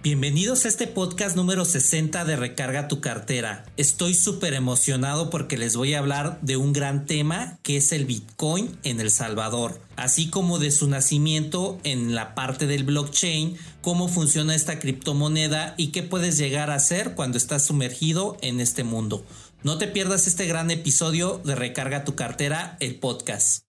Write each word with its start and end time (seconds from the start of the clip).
Bienvenidos 0.00 0.64
a 0.64 0.68
este 0.68 0.86
podcast 0.86 1.34
número 1.34 1.64
60 1.64 2.24
de 2.24 2.36
Recarga 2.36 2.86
tu 2.86 3.00
cartera. 3.00 3.64
Estoy 3.76 4.14
súper 4.14 4.54
emocionado 4.54 5.28
porque 5.28 5.58
les 5.58 5.74
voy 5.74 5.94
a 5.94 5.98
hablar 5.98 6.38
de 6.40 6.56
un 6.56 6.72
gran 6.72 7.04
tema 7.04 7.58
que 7.64 7.76
es 7.76 7.90
el 7.90 8.04
Bitcoin 8.04 8.78
en 8.84 9.00
El 9.00 9.10
Salvador, 9.10 9.80
así 9.96 10.30
como 10.30 10.60
de 10.60 10.70
su 10.70 10.88
nacimiento 10.88 11.80
en 11.82 12.14
la 12.14 12.36
parte 12.36 12.68
del 12.68 12.84
blockchain, 12.84 13.56
cómo 13.80 14.06
funciona 14.06 14.54
esta 14.54 14.78
criptomoneda 14.78 15.74
y 15.76 15.88
qué 15.88 16.04
puedes 16.04 16.38
llegar 16.38 16.70
a 16.70 16.76
hacer 16.76 17.16
cuando 17.16 17.36
estás 17.36 17.66
sumergido 17.66 18.36
en 18.40 18.60
este 18.60 18.84
mundo. 18.84 19.26
No 19.64 19.78
te 19.78 19.88
pierdas 19.88 20.28
este 20.28 20.46
gran 20.46 20.70
episodio 20.70 21.40
de 21.44 21.56
Recarga 21.56 22.04
tu 22.04 22.14
cartera, 22.14 22.76
el 22.78 22.94
podcast. 23.00 23.64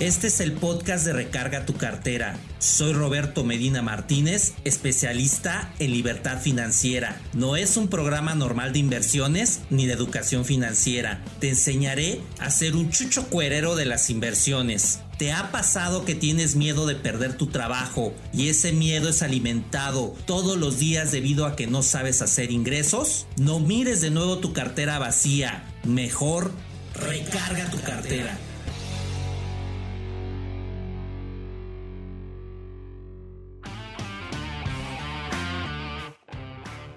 Este 0.00 0.26
es 0.26 0.40
el 0.40 0.52
podcast 0.52 1.06
de 1.06 1.12
Recarga 1.12 1.66
tu 1.66 1.74
cartera. 1.74 2.36
Soy 2.58 2.92
Roberto 2.92 3.44
Medina 3.44 3.80
Martínez, 3.80 4.54
especialista 4.64 5.72
en 5.78 5.92
libertad 5.92 6.40
financiera. 6.40 7.20
No 7.32 7.54
es 7.54 7.76
un 7.76 7.86
programa 7.86 8.34
normal 8.34 8.72
de 8.72 8.80
inversiones 8.80 9.60
ni 9.70 9.86
de 9.86 9.92
educación 9.92 10.44
financiera. 10.44 11.22
Te 11.38 11.50
enseñaré 11.50 12.20
a 12.40 12.50
ser 12.50 12.74
un 12.74 12.90
chucho 12.90 13.28
cuerero 13.28 13.76
de 13.76 13.84
las 13.84 14.10
inversiones. 14.10 14.98
¿Te 15.16 15.32
ha 15.32 15.52
pasado 15.52 16.04
que 16.04 16.16
tienes 16.16 16.56
miedo 16.56 16.86
de 16.88 16.96
perder 16.96 17.36
tu 17.36 17.46
trabajo 17.46 18.12
y 18.32 18.48
ese 18.48 18.72
miedo 18.72 19.08
es 19.08 19.22
alimentado 19.22 20.16
todos 20.26 20.58
los 20.58 20.80
días 20.80 21.12
debido 21.12 21.46
a 21.46 21.54
que 21.54 21.68
no 21.68 21.84
sabes 21.84 22.20
hacer 22.20 22.50
ingresos? 22.50 23.28
No 23.36 23.60
mires 23.60 24.00
de 24.00 24.10
nuevo 24.10 24.38
tu 24.38 24.52
cartera 24.52 24.98
vacía. 24.98 25.72
Mejor 25.84 26.50
recarga 26.94 27.70
tu 27.70 27.80
cartera. 27.80 28.36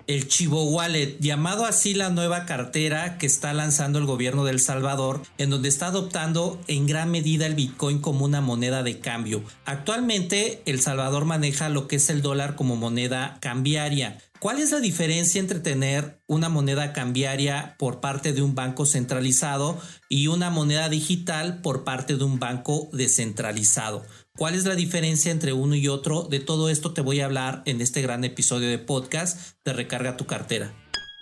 El 0.07 0.29
Chivo 0.29 0.63
Wallet, 0.71 1.17
llamado 1.19 1.65
así 1.65 1.93
la 1.93 2.09
nueva 2.09 2.45
cartera 2.45 3.17
que 3.17 3.25
está 3.25 3.53
lanzando 3.53 3.99
el 3.99 4.05
gobierno 4.05 4.45
de 4.45 4.51
El 4.51 4.61
Salvador, 4.61 5.21
en 5.37 5.49
donde 5.49 5.67
está 5.67 5.87
adoptando 5.87 6.61
en 6.67 6.87
gran 6.87 7.11
medida 7.11 7.45
el 7.45 7.55
Bitcoin 7.55 7.99
como 7.99 8.23
una 8.23 8.39
moneda 8.39 8.83
de 8.83 8.99
cambio. 8.99 9.43
Actualmente 9.65 10.61
El 10.65 10.79
Salvador 10.79 11.25
maneja 11.25 11.67
lo 11.67 11.89
que 11.89 11.97
es 11.97 12.09
el 12.09 12.21
dólar 12.21 12.55
como 12.55 12.77
moneda 12.77 13.37
cambiaria. 13.41 14.17
¿Cuál 14.39 14.59
es 14.59 14.71
la 14.71 14.79
diferencia 14.79 15.39
entre 15.41 15.59
tener 15.59 16.21
una 16.27 16.47
moneda 16.47 16.93
cambiaria 16.93 17.75
por 17.79 17.99
parte 17.99 18.33
de 18.33 18.43
un 18.43 18.53
banco 18.53 18.85
centralizado 18.85 19.79
y 20.09 20.27
una 20.27 20.51
moneda 20.51 20.89
digital 20.89 21.61
por 21.61 21.83
parte 21.83 22.15
de 22.15 22.23
un 22.23 22.39
banco 22.39 22.87
descentralizado? 22.93 24.05
¿Cuál 24.37 24.53
es 24.53 24.65
la 24.65 24.75
diferencia 24.75 25.31
entre 25.31 25.51
uno 25.51 25.73
y 25.73 25.87
otro? 25.87 26.21
De 26.21 26.39
todo 26.39 26.69
esto 26.69 26.93
te 26.93 27.01
voy 27.01 27.21
a 27.21 27.25
hablar 27.25 27.63
en 27.65 27.81
este 27.81 28.03
gran 28.03 28.23
episodio 28.23 28.69
de 28.69 28.77
podcast 28.77 29.57
de 29.65 29.73
Recarga 29.73 30.15
tu 30.15 30.27
cartera. 30.27 30.71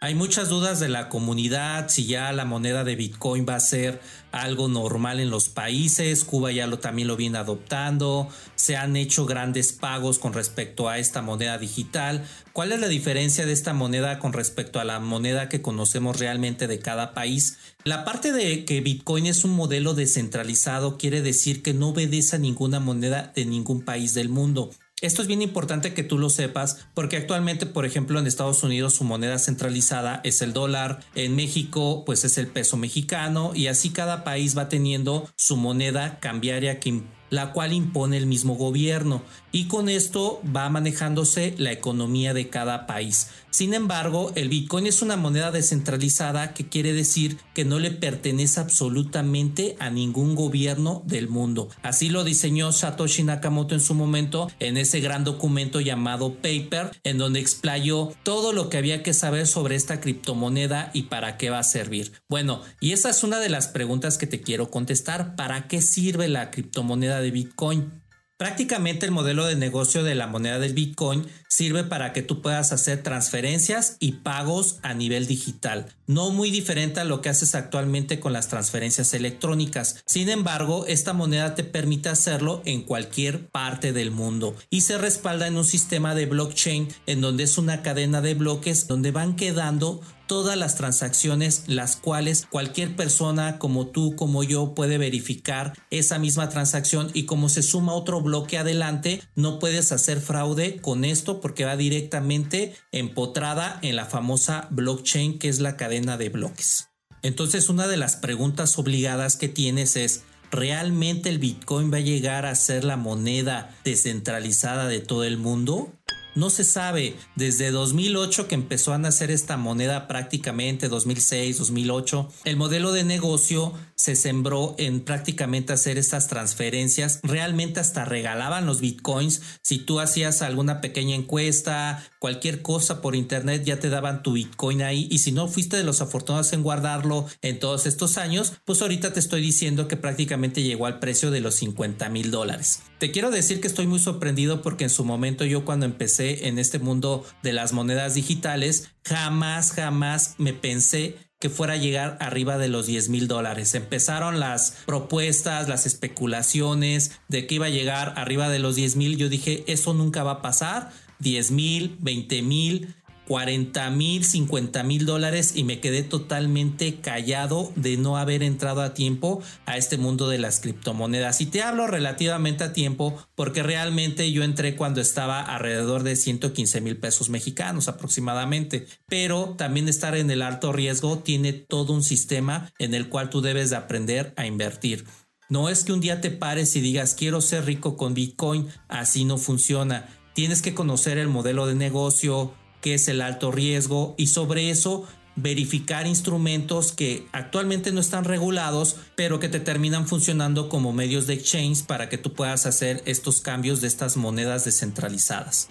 Hay 0.05 0.13
muchas 0.13 0.49
dudas 0.49 0.79
de 0.79 0.87
la 0.87 1.09
comunidad, 1.09 1.89
si 1.89 2.05
ya 2.05 2.31
la 2.31 2.45
moneda 2.45 2.83
de 2.83 2.95
Bitcoin 2.95 3.43
va 3.49 3.55
a 3.55 3.59
ser 3.59 3.99
algo 4.31 4.67
normal 4.67 5.19
en 5.19 5.31
los 5.31 5.49
países, 5.49 6.23
Cuba 6.23 6.51
ya 6.51 6.67
lo, 6.67 6.77
también 6.77 7.07
lo 7.07 7.15
viene 7.15 7.39
adoptando, 7.39 8.29
se 8.53 8.75
han 8.75 8.97
hecho 8.97 9.25
grandes 9.25 9.73
pagos 9.73 10.19
con 10.19 10.33
respecto 10.33 10.89
a 10.89 10.99
esta 10.99 11.23
moneda 11.23 11.57
digital. 11.57 12.23
¿Cuál 12.53 12.71
es 12.71 12.81
la 12.81 12.87
diferencia 12.87 13.47
de 13.47 13.53
esta 13.53 13.73
moneda 13.73 14.19
con 14.19 14.31
respecto 14.31 14.79
a 14.79 14.83
la 14.83 14.99
moneda 14.99 15.49
que 15.49 15.63
conocemos 15.63 16.19
realmente 16.19 16.67
de 16.67 16.77
cada 16.77 17.15
país? 17.15 17.57
La 17.83 18.05
parte 18.05 18.31
de 18.31 18.63
que 18.63 18.81
Bitcoin 18.81 19.25
es 19.25 19.43
un 19.43 19.55
modelo 19.55 19.95
descentralizado 19.95 20.99
quiere 20.99 21.23
decir 21.23 21.63
que 21.63 21.73
no 21.73 21.89
obedece 21.89 22.35
a 22.35 22.39
ninguna 22.39 22.79
moneda 22.79 23.31
de 23.35 23.45
ningún 23.45 23.81
país 23.81 24.13
del 24.13 24.29
mundo. 24.29 24.69
Esto 25.05 25.21
es 25.21 25.27
bien 25.27 25.43
importante 25.43 25.93
que 25.93 26.01
tú 26.01 26.17
lo 26.17 26.31
sepas 26.31 26.87
porque 26.95 27.17
actualmente, 27.17 27.67
por 27.67 27.85
ejemplo, 27.85 28.17
en 28.17 28.25
Estados 28.25 28.63
Unidos 28.63 28.95
su 28.95 29.03
moneda 29.03 29.37
centralizada 29.37 30.19
es 30.23 30.41
el 30.41 30.51
dólar, 30.51 31.01
en 31.13 31.35
México 31.35 32.01
pues 32.07 32.25
es 32.25 32.39
el 32.39 32.47
peso 32.47 32.75
mexicano 32.75 33.51
y 33.53 33.67
así 33.67 33.91
cada 33.91 34.23
país 34.23 34.57
va 34.57 34.67
teniendo 34.67 35.29
su 35.35 35.57
moneda 35.57 36.19
cambiaria 36.19 36.79
que 36.79 37.03
la 37.30 37.52
cual 37.52 37.74
impone 37.74 38.18
el 38.18 38.25
mismo 38.25 38.56
gobierno 38.56 39.24
y 39.52 39.68
con 39.68 39.88
esto 39.88 40.41
va 40.56 40.69
manejándose 40.69 41.56
la 41.58 41.72
economía 41.72 42.34
de 42.34 42.50
cada 42.50 42.88
país. 42.88 43.30
Sin 43.56 43.74
embargo, 43.74 44.34
el 44.36 44.50
Bitcoin 44.50 44.86
es 44.86 45.02
una 45.02 45.16
moneda 45.16 45.50
descentralizada 45.50 46.53
que 46.53 46.68
quiere 46.68 46.91
decir 46.91 47.38
que 47.53 47.63
no 47.63 47.80
le 47.80 47.91
pertenece 47.91 48.59
absolutamente 48.59 49.78
a 49.80 49.90
ningún 49.90 50.36
gobierno 50.36 51.03
del 51.06 51.30
mundo. 51.30 51.69
Así 51.81 52.09
lo 52.09 52.25
diseñó 52.25 52.74
Satoshi 52.74 53.24
Nakamoto 53.24 53.74
en 53.74 53.80
su 53.80 53.94
momento 53.94 54.52
en 54.59 54.75
ese 54.75 55.00
gran 55.00 55.24
documento 55.24 55.80
llamado 55.80 56.34
Paper, 56.34 56.92
en 57.06 57.18
donde 57.18 57.40
explayó 57.40 58.12
todo 58.24 58.52
lo 58.52 58.68
que 58.68 58.75
había 58.75 59.03
que 59.03 59.13
saber 59.13 59.47
sobre 59.47 59.78
esta 59.78 60.02
criptomoneda 60.02 60.92
y 60.94 61.03
para 61.03 61.38
qué 61.38 61.50
va 61.50 61.59
a 61.59 61.63
servir. 61.63 62.12
Bueno, 62.28 62.62
y 62.81 62.92
esa 62.92 63.09
es 63.09 63.24
una 63.24 63.40
de 63.40 63.47
las 63.47 63.69
preguntas 63.69 64.18
que 64.18 64.28
te 64.28 64.42
quiero 64.42 64.69
contestar. 64.69 65.38
¿Para 65.38 65.69
qué 65.69 65.81
sirve 65.81 66.28
la 66.28 66.52
criptomoneda 66.52 67.14
de 67.21 67.31
Bitcoin? 67.31 68.05
Prácticamente 68.37 69.05
el 69.05 69.13
modelo 69.13 69.45
de 69.45 69.55
negocio 69.55 70.03
de 70.03 70.13
la 70.13 70.27
moneda 70.27 70.59
del 70.59 70.73
Bitcoin 70.73 71.25
sirve 71.47 71.85
para 71.85 72.11
que 72.11 72.21
tú 72.21 72.41
puedas 72.41 72.73
hacer 72.73 73.01
transferencias 73.01 73.95
y 74.01 74.11
pagos 74.13 74.79
a 74.81 74.93
nivel 74.93 75.25
digital, 75.25 75.85
no 76.05 76.31
muy 76.31 76.51
diferente 76.51 76.99
a 76.99 77.05
lo 77.05 77.21
que 77.21 77.29
haces 77.29 77.55
actualmente 77.55 78.19
con 78.19 78.33
las 78.33 78.49
transferencias 78.49 79.13
electrónicas. 79.13 80.03
Sin 80.05 80.27
embargo, 80.27 80.85
esta 80.85 81.13
moneda 81.13 81.55
te 81.55 81.63
permite 81.63 82.09
hacerlo 82.09 82.61
en 82.65 82.81
cualquier 82.81 83.47
parte 83.47 83.93
del 83.93 84.11
mundo 84.11 84.53
y 84.69 84.81
se 84.81 84.97
respalda 84.97 85.47
en 85.47 85.55
un 85.55 85.63
sistema 85.63 86.13
de 86.13 86.25
blockchain 86.25 86.89
en 87.05 87.21
donde 87.21 87.45
es 87.45 87.57
una 87.57 87.83
cadena 87.83 88.19
de 88.19 88.33
bloques 88.33 88.87
donde 88.87 89.11
van 89.11 89.37
quedando 89.37 90.01
todas 90.28 90.58
las 90.58 90.75
transacciones 90.75 91.63
las 91.68 91.96
cuales 91.96 92.47
cualquier 92.50 92.96
persona 92.96 93.59
como 93.59 93.88
tú 93.88 94.16
como 94.16 94.44
yo 94.44 94.74
puede 94.74 94.97
verificar 94.97 95.74
esa 95.91 96.19
misma 96.19 96.50
transacción 96.50 97.09
y 97.13 97.25
como 97.25 97.50
se 97.50 97.63
suma 97.63 97.94
otro 97.94 98.22
bloque 98.22 98.58
adelante 98.58 99.22
no 99.36 99.59
puedes 99.59 99.91
hacer 99.91 100.22
fraude 100.22 100.78
con 100.78 101.06
esto 101.06 101.41
porque 101.41 101.66
va 101.66 101.78
directamente 101.78 102.75
empotrada 102.91 103.80
en 103.81 103.96
la 103.96 104.06
famosa 104.06 104.68
blockchain 104.72 105.40
que 105.40 105.50
es 105.50 105.59
la 105.59 105.78
cadena 105.78 106.18
de 106.18 106.30
bloques. 106.30 106.90
Entonces 107.22 107.69
una 107.69 107.88
de 107.88 107.97
las 107.97 108.16
preguntas 108.16 108.78
obligadas 108.78 109.36
que 109.36 109.50
tienes 109.50 109.96
es 109.96 110.24
¿realmente 110.52 111.30
el 111.30 111.40
Bitcoin 111.40 111.92
va 111.92 111.97
a 111.97 112.02
llegar 112.02 112.46
a 112.46 112.56
ser 112.56 112.84
la 112.84 112.97
moneda 112.97 113.75
descentralizada 113.84 114.88
de 114.88 115.00
todo 115.00 115.24
el 115.24 115.38
mundo? 115.38 115.92
No 116.35 116.50
se 116.50 116.66
sabe. 116.66 117.16
Desde 117.35 117.72
2008 117.72 118.50
que 118.50 118.56
empezó 118.56 118.94
a 118.94 118.97
nacer 118.97 119.31
esta 119.31 119.56
moneda 119.56 120.07
prácticamente, 120.07 120.90
2006, 120.90 121.57
2008, 121.59 122.29
el 122.44 122.57
modelo 122.57 122.91
de 122.91 123.06
negocio 123.06 123.73
se 123.96 124.18
sembró 124.18 124.75
en 124.78 125.00
prácticamente 125.00 125.72
hacer 125.72 125.97
estas 125.97 126.28
transferencias. 126.28 127.22
Realmente 127.24 127.79
hasta 127.79 128.03
regalaban 128.03 128.66
los 128.66 128.81
bitcoins. 128.81 129.41
Si 129.62 129.79
tú 129.79 130.01
hacías 130.01 130.41
alguna 130.41 130.81
pequeña 130.81 131.16
encuesta, 131.16 132.03
cualquier 132.19 132.62
cosa 132.62 133.01
por 133.01 133.16
internet, 133.16 133.63
ya 133.63 133.79
te 133.79 133.90
daban 133.90 134.22
tu 134.22 134.34
bitcoin 134.34 134.81
ahí. 134.81 135.07
Y 135.09 135.19
si 135.19 135.31
no 135.31 135.47
fuiste 135.47 135.78
de 135.78 135.85
los 135.85 136.01
afortunados 136.01 136.51
en 136.51 136.63
guardarlo 136.63 137.25
en 137.41 137.59
todos 137.59 137.85
estos 137.85 138.18
años, 138.18 138.53
pues 138.66 138.81
ahorita 138.81 139.13
te 139.13 139.22
estoy 139.22 139.41
diciendo 139.41 139.88
que 139.88 139.95
prácticamente 139.95 140.63
llegó 140.63 140.85
al 140.85 141.00
precio 141.00 141.31
de 141.31 141.40
los 141.40 141.56
50 141.56 142.09
mil 142.09 142.29
dólares. 142.29 142.81
Te 142.97 143.11
quiero 143.11 143.29
decir 143.29 143.59
que 143.59 143.67
estoy 143.67 143.88
muy 143.88 144.00
sorprendido 144.00 144.61
porque 144.61 144.85
en 144.85 144.89
su 144.89 145.03
momento 145.03 145.44
yo 145.44 145.66
cuando 145.66 145.85
empecé 145.85 146.47
en 146.47 146.57
este 146.57 146.79
mundo 146.79 147.25
de 147.44 147.51
las 147.51 147.73
monedas 147.73 148.13
digitales, 148.13 148.89
jamás, 149.03 149.72
jamás 149.72 150.35
me 150.38 150.53
pensé 150.53 151.17
que 151.39 151.50
fuera 151.50 151.73
a 151.73 151.78
llegar 151.78 152.17
arriba 152.22 152.57
de 152.57 152.69
los 152.69 152.88
10 152.88 153.09
mil 153.09 153.28
dólares. 153.28 153.75
Empezaron 153.75 154.39
las 154.39 154.78
propuestas, 154.85 155.67
las 155.67 155.85
especulaciones 155.85 157.11
de 157.28 157.45
que 157.47 157.56
iba 157.56 157.65
a 157.65 157.69
llegar 157.69 158.13
arriba 158.15 158.47
de 158.47 158.59
los 158.59 158.75
10 158.77 158.95
mil. 158.95 159.18
Yo 159.18 159.27
dije, 159.27 159.65
eso 159.68 159.94
nunca 159.94 160.24
va 160.24 160.31
a 160.31 160.42
pasar. 160.42 160.92
10 161.19 161.51
mil, 161.51 161.97
20 162.00 162.42
mil 162.42 162.95
40 163.27 163.89
mil, 163.92 164.24
50 164.24 164.83
mil 164.83 165.06
dólares 165.06 165.54
y 165.56 165.63
me 165.63 165.80
quedé 165.80 166.04
totalmente 166.04 166.95
callado 167.01 167.72
de 167.75 167.98
no 167.98 168.18
haber 168.18 168.44
entrado 168.44 168.81
a 168.81 168.94
tiempo 168.94 169.42
a 169.66 169.77
este 169.77 169.98
mundo 169.98 170.30
de 170.30 170.38
las 170.38 170.60
criptomonedas. 170.60 171.42
Y 171.42 171.48
te 171.48 171.62
hablo 171.62 171.88
relativamente 171.88 172.63
a 172.63 172.74
tiempo 172.74 173.18
porque 173.36 173.63
realmente 173.63 174.31
yo 174.31 174.44
entré 174.44 174.75
cuando 174.75 175.01
estaba 175.01 175.42
alrededor 175.42 176.04
de 176.04 176.16
115 176.16 176.81
mil 176.81 176.98
pesos 176.98 177.30
mexicanos 177.30 177.88
aproximadamente. 177.88 178.88
Pero 179.07 179.56
también 179.57 179.88
estar 179.88 180.16
en 180.16 180.30
el 180.31 180.42
alto 180.42 180.71
riesgo 180.71 181.19
tiene 181.19 181.54
todo 181.54 181.94
un 181.94 182.04
sistema 182.04 182.71
en 182.80 182.94
el 182.94 183.10
cual 183.10 183.30
tú 183.30 183.42
debes 183.42 183.69
de 183.69 183.75
aprender 183.75 184.33
a 184.38 184.45
invertir. 184.45 185.06
No 185.48 185.69
es 185.69 185.83
que 185.83 185.94
un 185.94 186.01
día 186.01 186.21
te 186.21 186.31
pares 186.31 186.75
y 186.75 186.81
digas 186.81 187.13
quiero 187.13 187.39
ser 187.39 187.66
rico 187.66 187.98
con 187.98 188.13
Bitcoin, 188.13 188.68
así 188.88 189.25
no 189.25 189.38
funciona. 189.38 190.10
Tienes 190.33 190.62
que 190.62 190.74
conocer 190.74 191.18
el 191.18 191.30
modelo 191.30 191.68
de 191.68 191.75
negocio, 191.75 192.54
qué 192.85 192.93
es 192.93 193.07
el 193.07 193.21
alto 193.21 193.51
riesgo 193.51 194.13
y 194.15 194.27
sobre 194.27 194.69
eso 194.69 195.07
verificar 195.35 196.05
instrumentos 196.05 196.91
que 196.91 197.25
actualmente 197.31 197.91
no 197.91 197.99
están 197.99 198.25
regulados, 198.25 198.97
pero 199.15 199.39
que 199.39 199.49
te 199.49 199.59
terminan 199.59 200.07
funcionando 200.07 200.69
como 200.69 200.93
medios 200.93 201.25
de 201.25 201.33
exchange 201.33 201.81
para 201.87 202.09
que 202.09 202.19
tú 202.19 202.33
puedas 202.33 202.67
hacer 202.67 203.01
estos 203.07 203.41
cambios 203.41 203.81
de 203.81 203.87
estas 203.87 204.17
monedas 204.17 204.65
descentralizadas. 204.65 205.67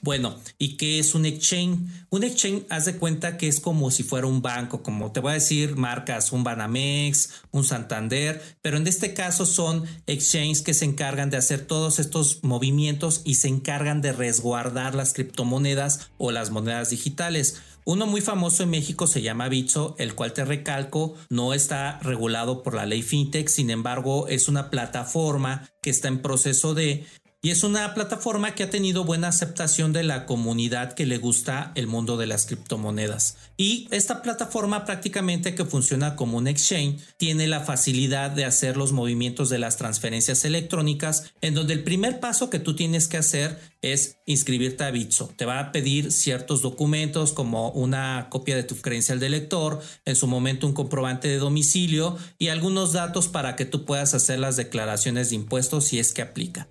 Bueno, 0.00 0.36
¿y 0.58 0.76
qué 0.76 1.00
es 1.00 1.14
un 1.14 1.26
exchange? 1.26 1.80
Un 2.10 2.22
exchange, 2.22 2.64
haz 2.70 2.84
de 2.84 2.96
cuenta 2.96 3.36
que 3.36 3.48
es 3.48 3.58
como 3.58 3.90
si 3.90 4.04
fuera 4.04 4.28
un 4.28 4.42
banco, 4.42 4.82
como 4.82 5.10
te 5.10 5.20
voy 5.20 5.32
a 5.32 5.34
decir, 5.34 5.76
marcas 5.76 6.30
un 6.30 6.44
Banamex, 6.44 7.30
un 7.50 7.64
Santander, 7.64 8.40
pero 8.62 8.76
en 8.76 8.86
este 8.86 9.12
caso 9.12 9.44
son 9.44 9.84
exchanges 10.06 10.62
que 10.62 10.74
se 10.74 10.84
encargan 10.84 11.30
de 11.30 11.36
hacer 11.36 11.66
todos 11.66 11.98
estos 11.98 12.44
movimientos 12.44 13.22
y 13.24 13.34
se 13.34 13.48
encargan 13.48 14.00
de 14.00 14.12
resguardar 14.12 14.94
las 14.94 15.14
criptomonedas 15.14 16.10
o 16.16 16.30
las 16.30 16.50
monedas 16.50 16.90
digitales. 16.90 17.60
Uno 17.84 18.06
muy 18.06 18.20
famoso 18.20 18.62
en 18.62 18.70
México 18.70 19.06
se 19.06 19.22
llama 19.22 19.48
Bitso, 19.48 19.96
el 19.98 20.14
cual 20.14 20.32
te 20.32 20.44
recalco 20.44 21.14
no 21.30 21.54
está 21.54 21.98
regulado 22.00 22.62
por 22.62 22.74
la 22.74 22.86
ley 22.86 23.02
FinTech, 23.02 23.48
sin 23.48 23.70
embargo 23.70 24.28
es 24.28 24.46
una 24.46 24.70
plataforma 24.70 25.68
que 25.82 25.90
está 25.90 26.08
en 26.08 26.20
proceso 26.20 26.74
de 26.74 27.06
y 27.40 27.50
es 27.50 27.62
una 27.62 27.94
plataforma 27.94 28.56
que 28.56 28.64
ha 28.64 28.70
tenido 28.70 29.04
buena 29.04 29.28
aceptación 29.28 29.92
de 29.92 30.02
la 30.02 30.26
comunidad 30.26 30.94
que 30.94 31.06
le 31.06 31.18
gusta 31.18 31.70
el 31.76 31.86
mundo 31.86 32.16
de 32.16 32.26
las 32.26 32.46
criptomonedas. 32.46 33.36
Y 33.56 33.86
esta 33.92 34.22
plataforma 34.22 34.84
prácticamente 34.84 35.54
que 35.54 35.64
funciona 35.64 36.16
como 36.16 36.36
un 36.36 36.48
exchange 36.48 37.00
tiene 37.16 37.46
la 37.46 37.60
facilidad 37.60 38.32
de 38.32 38.44
hacer 38.44 38.76
los 38.76 38.90
movimientos 38.90 39.50
de 39.50 39.60
las 39.60 39.76
transferencias 39.76 40.44
electrónicas 40.44 41.32
en 41.40 41.54
donde 41.54 41.74
el 41.74 41.84
primer 41.84 42.18
paso 42.18 42.50
que 42.50 42.58
tú 42.58 42.74
tienes 42.74 43.06
que 43.06 43.18
hacer 43.18 43.60
es 43.82 44.16
inscribirte 44.26 44.82
a 44.82 44.90
Bitso. 44.90 45.32
Te 45.36 45.44
va 45.44 45.60
a 45.60 45.70
pedir 45.70 46.10
ciertos 46.10 46.60
documentos 46.60 47.32
como 47.32 47.70
una 47.70 48.26
copia 48.30 48.56
de 48.56 48.64
tu 48.64 48.74
credencial 48.76 49.20
de 49.20 49.28
lector, 49.28 49.80
en 50.04 50.16
su 50.16 50.26
momento 50.26 50.66
un 50.66 50.72
comprobante 50.72 51.28
de 51.28 51.38
domicilio 51.38 52.16
y 52.36 52.48
algunos 52.48 52.94
datos 52.94 53.28
para 53.28 53.54
que 53.54 53.64
tú 53.64 53.84
puedas 53.84 54.14
hacer 54.14 54.40
las 54.40 54.56
declaraciones 54.56 55.30
de 55.30 55.36
impuestos 55.36 55.84
si 55.84 56.00
es 56.00 56.12
que 56.12 56.22
aplica. 56.22 56.68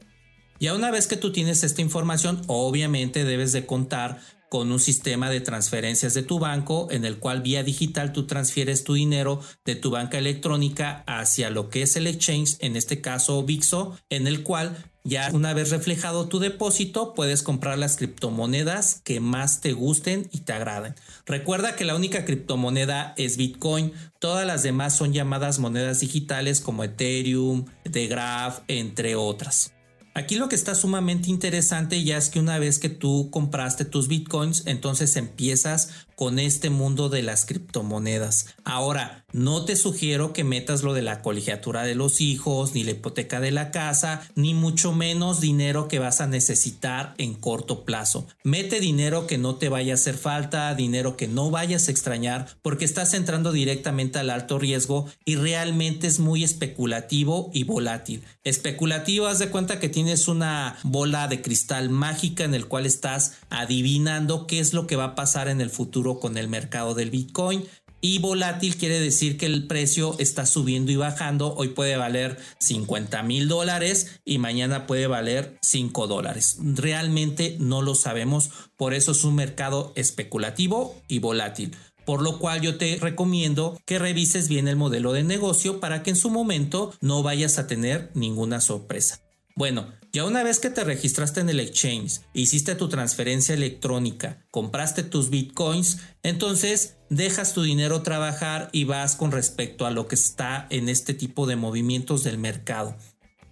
Ya 0.59 0.73
una 0.73 0.91
vez 0.91 1.07
que 1.07 1.17
tú 1.17 1.31
tienes 1.31 1.63
esta 1.63 1.81
información, 1.81 2.41
obviamente 2.47 3.25
debes 3.25 3.51
de 3.51 3.65
contar 3.65 4.19
con 4.49 4.71
un 4.71 4.79
sistema 4.79 5.29
de 5.29 5.41
transferencias 5.41 6.13
de 6.13 6.23
tu 6.23 6.39
banco 6.39 6.87
en 6.89 7.05
el 7.05 7.17
cual 7.17 7.41
vía 7.41 7.63
digital 7.63 8.13
tú 8.13 8.27
transfieres 8.27 8.83
tu 8.83 8.93
dinero 8.93 9.41
de 9.65 9.75
tu 9.75 9.91
banca 9.91 10.17
electrónica 10.17 11.03
hacia 11.05 11.49
lo 11.49 11.69
que 11.69 11.81
es 11.81 11.95
el 11.95 12.07
exchange, 12.07 12.55
en 12.59 12.75
este 12.75 13.01
caso 13.01 13.43
Vixo, 13.43 13.97
en 14.09 14.25
el 14.27 14.43
cual 14.43 14.77
ya 15.03 15.29
una 15.33 15.53
vez 15.53 15.69
reflejado 15.69 16.27
tu 16.27 16.39
depósito 16.39 17.13
puedes 17.13 17.41
comprar 17.41 17.77
las 17.77 17.95
criptomonedas 17.95 19.01
que 19.05 19.19
más 19.19 19.61
te 19.61 19.73
gusten 19.73 20.29
y 20.31 20.39
te 20.39 20.53
agraden. 20.53 20.95
Recuerda 21.25 21.75
que 21.75 21.85
la 21.85 21.95
única 21.95 22.25
criptomoneda 22.25 23.13
es 23.17 23.37
Bitcoin, 23.37 23.93
todas 24.19 24.45
las 24.45 24.63
demás 24.63 24.95
son 24.95 25.13
llamadas 25.13 25.59
monedas 25.59 26.01
digitales 26.01 26.59
como 26.59 26.83
Ethereum, 26.83 27.65
The 27.89 28.07
Graph, 28.07 28.59
entre 28.67 29.15
otras. 29.15 29.76
Aquí 30.17 30.33
lo 30.33 30.49
que 30.49 30.55
está 30.55 30.73
sumamente 30.73 31.29
interesante 31.29 32.03
ya 32.03 32.17
es 32.17 32.29
que 32.29 32.39
una 32.39 32.57
vez 32.57 32.79
que 32.79 32.89
tú 32.89 33.29
compraste 33.29 33.85
tus 33.85 34.07
bitcoins, 34.07 34.63
entonces 34.65 35.15
empiezas 35.15 36.06
con 36.17 36.39
este 36.39 36.71
mundo 36.71 37.09
de 37.09 37.21
las 37.21 37.45
criptomonedas. 37.45 38.47
Ahora, 38.63 39.23
no 39.33 39.65
te 39.65 39.75
sugiero 39.75 40.33
que 40.33 40.43
metas 40.43 40.81
lo 40.81 40.95
de 40.95 41.03
la 41.03 41.21
colegiatura 41.21 41.83
de 41.83 41.93
los 41.93 42.21
hijos, 42.21 42.73
ni 42.73 42.83
la 42.83 42.91
hipoteca 42.91 43.39
de 43.39 43.51
la 43.51 43.69
casa, 43.69 44.27
ni 44.33 44.55
mucho 44.55 44.93
menos 44.93 45.41
dinero 45.41 45.87
que 45.87 45.99
vas 45.99 46.19
a 46.19 46.25
necesitar 46.25 47.13
en 47.19 47.35
corto 47.35 47.85
plazo. 47.85 48.25
Mete 48.43 48.79
dinero 48.79 49.27
que 49.27 49.37
no 49.37 49.57
te 49.57 49.69
vaya 49.69 49.93
a 49.93 49.95
hacer 49.95 50.17
falta, 50.17 50.73
dinero 50.73 51.17
que 51.17 51.27
no 51.27 51.51
vayas 51.51 51.87
a 51.87 51.91
extrañar, 51.91 52.47
porque 52.63 52.85
estás 52.85 53.13
entrando 53.13 53.51
directamente 53.51 54.17
al 54.17 54.31
alto 54.31 54.57
riesgo 54.57 55.05
y 55.23 55.35
realmente 55.35 56.07
es 56.07 56.19
muy 56.19 56.43
especulativo 56.43 57.51
y 57.53 57.63
volátil. 57.63 58.23
Especulativo, 58.43 59.27
haz 59.27 59.37
de 59.37 59.49
cuenta 59.49 59.79
que 59.79 59.89
tienes 59.89 60.27
una 60.27 60.79
bola 60.81 61.27
de 61.27 61.43
cristal 61.43 61.91
mágica 61.91 62.43
en 62.43 62.55
el 62.55 62.65
cual 62.65 62.87
estás 62.87 63.33
adivinando 63.51 64.47
qué 64.47 64.59
es 64.59 64.73
lo 64.73 64.87
que 64.87 64.95
va 64.95 65.03
a 65.03 65.15
pasar 65.15 65.47
en 65.47 65.61
el 65.61 65.69
futuro 65.69 66.06
con 66.15 66.37
el 66.37 66.47
mercado 66.47 66.93
del 66.95 67.11
Bitcoin. 67.11 67.63
Y 67.99 68.19
volátil 68.19 68.77
quiere 68.77 68.99
decir 68.99 69.37
que 69.37 69.47
el 69.47 69.65
precio 69.65 70.15
está 70.19 70.45
subiendo 70.45 70.91
y 70.91 70.95
bajando. 70.95 71.55
Hoy 71.55 71.69
puede 71.69 71.97
valer 71.97 72.37
50 72.59 73.23
mil 73.23 73.47
dólares 73.47 74.19
y 74.23 74.37
mañana 74.37 74.85
puede 74.85 75.07
valer 75.07 75.57
5 75.61 76.07
dólares. 76.07 76.57
Realmente 76.61 77.57
no 77.59 77.81
lo 77.81 77.95
sabemos. 77.95 78.51
Por 78.75 78.93
eso 78.93 79.13
es 79.13 79.23
un 79.23 79.35
mercado 79.35 79.93
especulativo 79.95 80.95
y 81.07 81.19
volátil. 81.19 81.75
Por 82.05 82.21
lo 82.21 82.39
cual 82.39 82.61
yo 82.61 82.77
te 82.77 82.97
recomiendo 83.01 83.81
que 83.85 83.99
revises 83.99 84.47
bien 84.47 84.67
el 84.67 84.75
modelo 84.75 85.11
de 85.11 85.23
negocio 85.23 85.79
para 85.79 86.03
que 86.03 86.11
en 86.11 86.15
su 86.15 86.29
momento 86.29 86.93
no 87.01 87.23
vayas 87.23 87.57
a 87.57 87.67
tener 87.67 88.11
ninguna 88.13 88.61
sorpresa. 88.61 89.21
Bueno, 89.55 89.87
ya 90.17 90.25
una 90.25 90.41
vez 90.41 90.59
que 90.59 90.71
te 90.71 90.83
registraste 90.83 91.41
en 91.41 91.49
el 91.49 91.59
exchange, 91.59 92.21
hiciste 92.33 92.73
tu 92.73 92.89
transferencia 92.89 93.53
electrónica, 93.53 94.43
compraste 94.49 95.03
tus 95.03 95.29
bitcoins, 95.29 95.99
entonces 96.23 96.97
dejas 97.11 97.53
tu 97.53 97.61
dinero 97.61 98.01
trabajar 98.01 98.69
y 98.71 98.85
vas 98.85 99.15
con 99.15 99.31
respecto 99.31 99.85
a 99.85 99.91
lo 99.91 100.07
que 100.07 100.15
está 100.15 100.65
en 100.71 100.89
este 100.89 101.13
tipo 101.13 101.45
de 101.45 101.55
movimientos 101.55 102.23
del 102.23 102.39
mercado. 102.39 102.97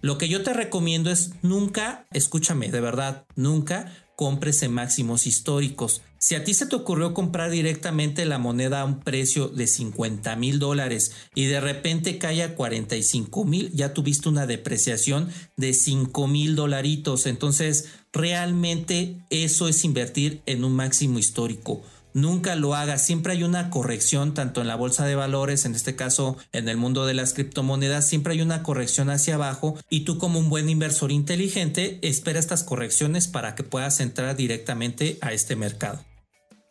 Lo 0.00 0.18
que 0.18 0.28
yo 0.28 0.42
te 0.42 0.54
recomiendo 0.54 1.12
es 1.12 1.34
nunca, 1.40 2.04
escúchame, 2.12 2.72
de 2.72 2.80
verdad, 2.80 3.26
nunca 3.36 3.92
compres 4.16 4.62
en 4.62 4.72
máximos 4.72 5.26
históricos. 5.26 6.02
Si 6.18 6.34
a 6.34 6.42
ti 6.42 6.54
se 6.54 6.66
te 6.66 6.74
ocurrió 6.74 7.14
comprar 7.14 7.50
directamente 7.50 8.24
la 8.24 8.38
moneda 8.38 8.80
a 8.80 8.84
un 8.86 9.00
precio 9.00 9.48
de 9.48 9.66
50 9.66 10.34
mil 10.36 10.58
dólares 10.58 11.12
y 11.34 11.44
de 11.44 11.60
repente 11.60 12.18
cae 12.18 12.42
a 12.42 12.56
45 12.56 13.44
mil, 13.44 13.70
ya 13.72 13.92
tuviste 13.92 14.28
una 14.28 14.46
depreciación 14.46 15.28
de 15.56 15.74
5 15.74 16.26
mil 16.26 16.56
dolaritos. 16.56 17.26
Entonces, 17.26 17.90
realmente 18.12 19.18
eso 19.30 19.68
es 19.68 19.84
invertir 19.84 20.40
en 20.46 20.64
un 20.64 20.72
máximo 20.72 21.18
histórico 21.18 21.82
nunca 22.16 22.56
lo 22.56 22.74
hagas. 22.74 23.04
Siempre 23.04 23.34
hay 23.34 23.42
una 23.42 23.68
corrección, 23.68 24.32
tanto 24.32 24.62
en 24.62 24.66
la 24.66 24.74
bolsa 24.74 25.04
de 25.04 25.14
valores, 25.14 25.66
en 25.66 25.74
este 25.74 25.96
caso 25.96 26.38
en 26.52 26.68
el 26.68 26.78
mundo 26.78 27.04
de 27.04 27.12
las 27.12 27.34
criptomonedas, 27.34 28.08
siempre 28.08 28.32
hay 28.32 28.40
una 28.40 28.62
corrección 28.62 29.10
hacia 29.10 29.34
abajo 29.34 29.76
y 29.90 30.00
tú 30.00 30.16
como 30.16 30.38
un 30.38 30.48
buen 30.48 30.70
inversor 30.70 31.12
inteligente 31.12 31.98
espera 32.02 32.38
estas 32.38 32.64
correcciones 32.64 33.28
para 33.28 33.54
que 33.54 33.64
puedas 33.64 34.00
entrar 34.00 34.34
directamente 34.34 35.18
a 35.20 35.34
este 35.34 35.56
mercado. 35.56 36.02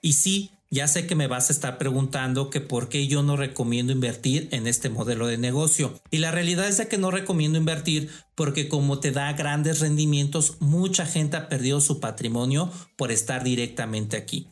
Y 0.02 0.14
sí, 0.14 0.52
ya 0.72 0.88
sé 0.88 1.06
que 1.06 1.16
me 1.16 1.28
vas 1.28 1.50
a 1.50 1.54
estar 1.54 1.78
preguntando 1.78 2.50
que 2.50 2.60
por 2.60 2.90
qué 2.90 3.08
yo 3.08 3.22
no 3.22 3.38
recomiendo 3.38 3.92
invertir 3.94 4.50
en 4.52 4.66
este 4.66 4.90
modelo 4.90 5.28
de 5.28 5.38
negocio. 5.38 6.02
Y 6.10 6.18
la 6.18 6.32
realidad 6.32 6.68
es 6.68 6.84
que 6.88 6.98
no 6.98 7.12
recomiendo 7.12 7.60
invertir 7.60 8.10
porque 8.34 8.68
como 8.68 9.00
te 9.00 9.12
da 9.12 9.32
grandes 9.34 9.80
rendimientos, 9.80 10.58
mucha 10.60 11.06
gente 11.06 11.38
ha 11.38 11.50
perdido 11.50 11.82
su 11.82 12.00
patrimonio 12.00 12.72
por 12.98 13.12
estar 13.12 13.44
directamente 13.44 14.18
aquí. 14.18 14.48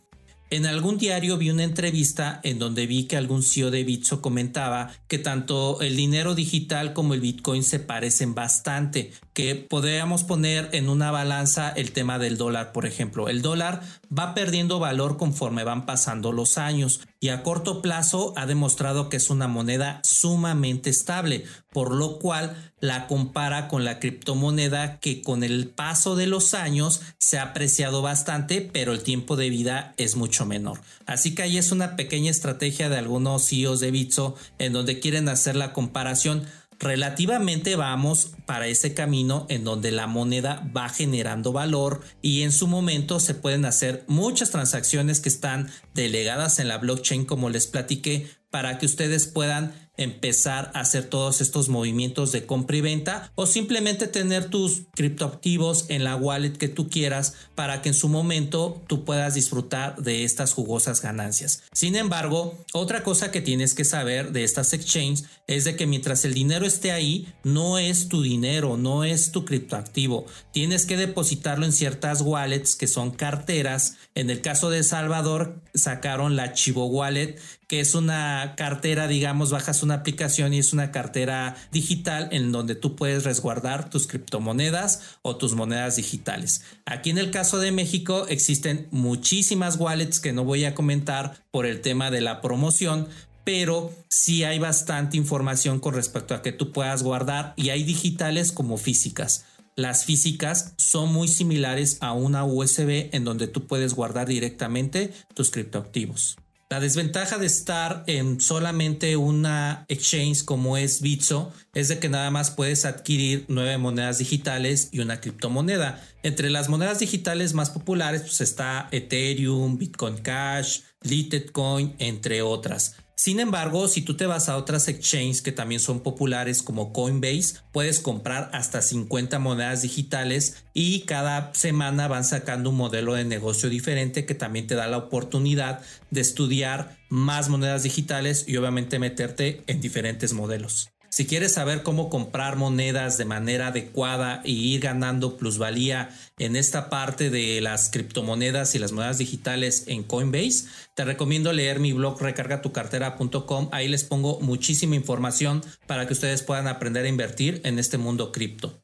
En 0.50 0.66
algún 0.68 0.98
diario 0.98 1.38
vi 1.38 1.50
una 1.50 1.64
entrevista 1.64 2.40
en 2.44 2.60
donde 2.60 2.86
vi 2.86 3.06
que 3.06 3.18
algún 3.18 3.42
CEO 3.42 3.72
de 3.72 3.84
Bitso 3.84 4.22
comentaba 4.22 4.92
que 5.08 5.18
tanto 5.18 5.82
el 5.82 5.96
dinero 5.96 6.36
digital 6.36 6.94
como 6.94 7.16
el 7.16 7.22
Bitcoin 7.22 7.64
se 7.64 7.80
parecen 7.80 8.36
bastante, 8.36 9.12
que 9.34 9.56
podríamos 9.56 10.24
poner 10.24 10.70
en 10.74 10.90
una 10.90 11.12
balanza 11.12 11.70
el 11.70 11.92
tema 11.92 12.20
del 12.20 12.38
dólar, 12.38 12.72
por 12.72 12.86
ejemplo. 12.86 13.30
El 13.30 13.42
dólar 13.42 13.82
va 14.18 14.34
perdiendo 14.36 14.80
valor 14.80 15.18
conforme 15.18 15.64
van 15.64 15.86
pasando 15.86 16.32
los 16.32 16.58
años 16.58 17.02
y 17.20 17.30
a 17.30 17.42
corto 17.42 17.82
plazo 17.82 18.34
ha 18.36 18.46
demostrado 18.46 19.10
que 19.10 19.18
es 19.18 19.30
una 19.30 19.48
moneda 19.48 20.02
sumamente 20.04 20.90
estable, 20.90 21.46
por 21.72 21.94
lo 21.96 22.20
cual 22.20 22.74
la 22.80 23.08
compara 23.08 23.70
con 23.70 23.86
la 23.86 24.00
criptomoneda 24.00 25.00
que 25.00 25.22
con 25.22 25.44
el 25.44 25.70
paso 25.70 26.16
de 26.16 26.28
los 26.28 26.54
años 26.54 27.02
se 27.18 27.40
ha 27.40 27.44
apreciado 27.44 28.02
bastante, 28.02 28.62
pero 28.62 28.92
el 28.92 29.04
tiempo 29.04 29.36
de 29.38 29.50
vida 29.50 29.94
es 29.98 30.16
mucho 30.16 30.46
menor. 30.46 30.82
Así 31.06 31.34
que 31.34 31.44
ahí 31.44 31.58
es 31.58 31.72
una 31.72 31.96
pequeña 31.96 32.30
estrategia 32.30 32.90
de 32.90 32.98
algunos 32.98 33.48
CEOs 33.48 33.80
de 33.80 33.92
Bitso 33.92 34.36
en 34.60 34.74
donde 34.74 35.00
quieren 35.00 35.30
hacer 35.30 35.56
la 35.56 35.72
comparación 35.72 36.46
relativamente 36.84 37.76
vamos 37.76 38.34
para 38.46 38.68
ese 38.68 38.94
camino 38.94 39.46
en 39.50 39.64
donde 39.64 39.92
la 39.92 40.06
moneda 40.06 40.70
va 40.76 40.90
generando 40.90 41.54
valor 41.54 42.02
y 42.22 42.44
en 42.44 42.52
su 42.52 42.68
momento 42.68 43.20
se 43.20 43.34
pueden 43.34 43.66
hacer 43.66 44.04
muchas 44.08 44.52
transacciones 44.52 45.20
que 45.20 45.30
están 45.30 45.72
delegadas 45.96 46.60
en 46.60 46.68
la 46.68 46.78
blockchain 46.78 47.26
como 47.26 47.50
les 47.50 47.68
platiqué 47.68 48.28
para 48.50 48.78
que 48.78 48.86
ustedes 48.86 49.28
puedan 49.28 49.74
empezar 49.98 50.72
a 50.74 50.80
hacer 50.80 51.06
todos 51.06 51.40
estos 51.42 51.70
movimientos 51.70 52.32
de 52.32 52.46
compra 52.46 52.78
y 52.78 52.82
venta 52.82 53.32
o 53.36 53.46
simplemente 53.46 54.08
tener 54.08 54.50
tus 54.50 54.84
criptoactivos 54.96 55.86
en 55.90 56.04
la 56.04 56.16
wallet 56.16 56.54
que 56.54 56.68
tú 56.68 56.90
quieras 56.90 57.36
para 57.56 57.82
que 57.82 57.90
en 57.90 57.96
su 57.96 58.10
momento 58.10 58.82
tú 58.88 59.06
puedas 59.06 59.36
disfrutar 59.36 59.98
de 59.98 60.24
estas 60.24 60.54
jugosas 60.54 61.02
ganancias. 61.02 61.64
Sin 61.74 61.96
embargo, 61.96 62.58
otra 62.74 63.04
cosa 63.04 63.32
que 63.32 63.42
tienes 63.42 63.74
que 63.74 63.86
saber 63.86 64.32
de 64.32 64.44
estas 64.44 64.74
exchanges 64.74 65.26
es 65.48 65.66
de 65.66 65.76
que 65.76 65.86
mientras 65.86 66.26
el 66.26 66.34
dinero 66.34 66.66
esté 66.66 66.92
ahí, 66.92 67.28
no 67.44 67.78
es 67.78 68.08
tu 68.08 68.22
dinero, 68.22 68.78
no 68.78 69.04
es 69.04 69.32
tu 69.32 69.46
criptoactivo. 69.46 70.26
Tienes 70.52 70.86
que 70.86 70.98
depositarlo 70.98 71.66
en 71.66 71.74
ciertas 71.74 72.22
wallets 72.22 72.76
que 72.76 72.88
son 72.88 73.12
carteras. 73.12 73.98
En 74.16 74.30
el 74.30 74.42
caso 74.42 74.70
de 74.70 74.84
Salvador, 74.84 75.62
sacaron 75.74 76.36
la 76.36 76.54
Chivo 76.54 76.86
Wallet, 76.86 77.38
que 77.68 77.80
es 77.80 77.96
una 77.96 78.54
cartera, 78.56 79.08
digamos, 79.08 79.50
una 79.84 79.96
aplicación 79.96 80.54
y 80.54 80.60
es 80.60 80.74
una 80.74 80.92
cartera 80.92 81.56
digital 81.72 82.30
en 82.32 82.52
donde 82.52 82.76
tú 82.76 82.96
puedes 82.96 83.24
resguardar 83.24 83.90
tus 83.90 84.08
criptomonedas 84.08 85.18
o 85.22 85.36
tus 85.36 85.54
monedas 85.54 85.98
digitales. 85.98 86.64
Aquí 86.86 87.10
en 87.10 87.18
el 87.18 87.30
caso 87.30 87.60
de 87.60 87.72
México 87.72 88.26
existen 88.28 88.88
muchísimas 88.92 89.78
wallets 89.78 90.20
que 90.20 90.34
no 90.34 90.44
voy 90.44 90.66
a 90.66 90.74
comentar 90.74 91.44
por 91.52 91.66
el 91.66 91.82
tema 91.82 92.10
de 92.10 92.22
la 92.22 92.42
promoción, 92.42 93.08
pero 93.44 93.94
sí 94.10 94.44
hay 94.44 94.60
bastante 94.60 95.18
información 95.18 95.80
con 95.80 95.94
respecto 95.94 96.34
a 96.34 96.42
que 96.42 96.52
tú 96.52 96.72
puedas 96.72 97.04
guardar 97.04 97.54
y 97.58 97.70
hay 97.70 97.84
digitales 97.84 98.52
como 98.52 98.78
físicas. 98.78 99.46
Las 99.76 100.06
físicas 100.06 100.74
son 100.78 101.12
muy 101.12 101.28
similares 101.28 101.98
a 102.02 102.14
una 102.14 102.46
USB 102.46 103.10
en 103.12 103.24
donde 103.24 103.48
tú 103.48 103.66
puedes 103.66 103.96
guardar 103.96 104.28
directamente 104.28 105.12
tus 105.34 105.50
criptoactivos. 105.50 106.38
La 106.74 106.80
desventaja 106.80 107.38
de 107.38 107.46
estar 107.46 108.04
en 108.08 108.42
solamente 108.42 109.16
una 109.16 109.86
exchange 109.90 110.44
como 110.44 110.76
es 110.76 111.02
Bitso 111.02 111.54
es 111.76 111.88
de 111.88 112.00
que 112.00 112.10
nada 112.10 112.32
más 112.32 112.50
puedes 112.50 112.86
adquirir 112.86 113.46
nueve 113.48 113.78
monedas 113.78 114.18
digitales 114.18 114.90
y 114.92 115.00
una 115.00 115.22
criptomoneda. 115.22 116.04
Entre 116.24 116.50
las 116.50 116.70
monedas 116.70 116.98
digitales 116.98 117.54
más 117.54 117.70
populares 117.70 118.22
pues 118.22 118.42
está 118.42 118.88
Ethereum, 118.90 119.78
Bitcoin 119.78 120.18
Cash, 120.18 120.80
Litecoin, 121.04 121.94
entre 122.00 122.42
otras. 122.42 122.96
Sin 123.24 123.40
embargo, 123.40 123.88
si 123.88 124.02
tú 124.02 124.18
te 124.18 124.26
vas 124.26 124.50
a 124.50 124.58
otras 124.58 124.90
exchanges 124.90 125.42
que 125.42 125.54
también 125.54 125.80
son 125.80 126.02
populares 126.02 126.62
como 126.62 126.92
Coinbase, 126.92 127.56
puedes 127.72 128.02
comprar 128.02 128.50
hasta 128.52 128.82
50 128.82 129.40
monedas 129.40 129.82
digitales 129.82 130.66
y 130.74 131.04
cada 131.06 131.54
semana 131.54 132.10
van 132.10 132.26
sacando 132.26 132.72
un 132.72 132.76
modelo 132.76 133.14
de 133.14 133.24
negocio 133.24 133.70
diferente 133.70 134.26
que 134.26 134.36
también 134.36 134.68
te 134.68 134.76
da 134.76 134.88
la 134.88 134.98
oportunidad 134.98 135.80
de 136.12 136.20
estudiar 136.20 136.98
más 137.08 137.48
monedas 137.48 137.84
digitales 137.84 138.44
y 138.46 138.58
obviamente 138.58 139.00
meterte 139.00 139.64
en 139.68 139.80
diferentes 139.80 140.34
modelos. 140.34 140.93
Si 141.14 141.28
quieres 141.28 141.54
saber 141.54 141.84
cómo 141.84 142.10
comprar 142.10 142.56
monedas 142.56 143.20
de 143.20 143.26
manera 143.26 143.68
adecuada 143.68 144.42
y 144.44 144.74
ir 144.74 144.82
ganando 144.82 145.38
plusvalía 145.38 146.10
en 146.40 146.56
esta 146.56 146.90
parte 146.90 147.30
de 147.30 147.62
las 147.62 147.92
criptomonedas 147.92 148.74
y 148.74 148.80
las 148.80 148.94
monedas 148.94 149.20
digitales 149.20 149.84
en 149.86 150.02
Coinbase, 150.02 150.66
te 150.96 151.06
recomiendo 151.06 151.54
leer 151.54 151.80
mi 151.80 151.94
blog 151.94 152.20
recargatucartera.com. 152.20 153.70
Ahí 153.72 153.90
les 153.90 154.04
pongo 154.06 154.40
muchísima 154.40 154.96
información 154.96 155.62
para 155.86 156.08
que 156.08 156.14
ustedes 156.14 156.42
puedan 156.42 156.68
aprender 156.68 157.06
a 157.06 157.10
invertir 157.10 157.62
en 157.64 157.78
este 157.78 158.00
mundo 158.00 158.32
cripto. 158.32 158.83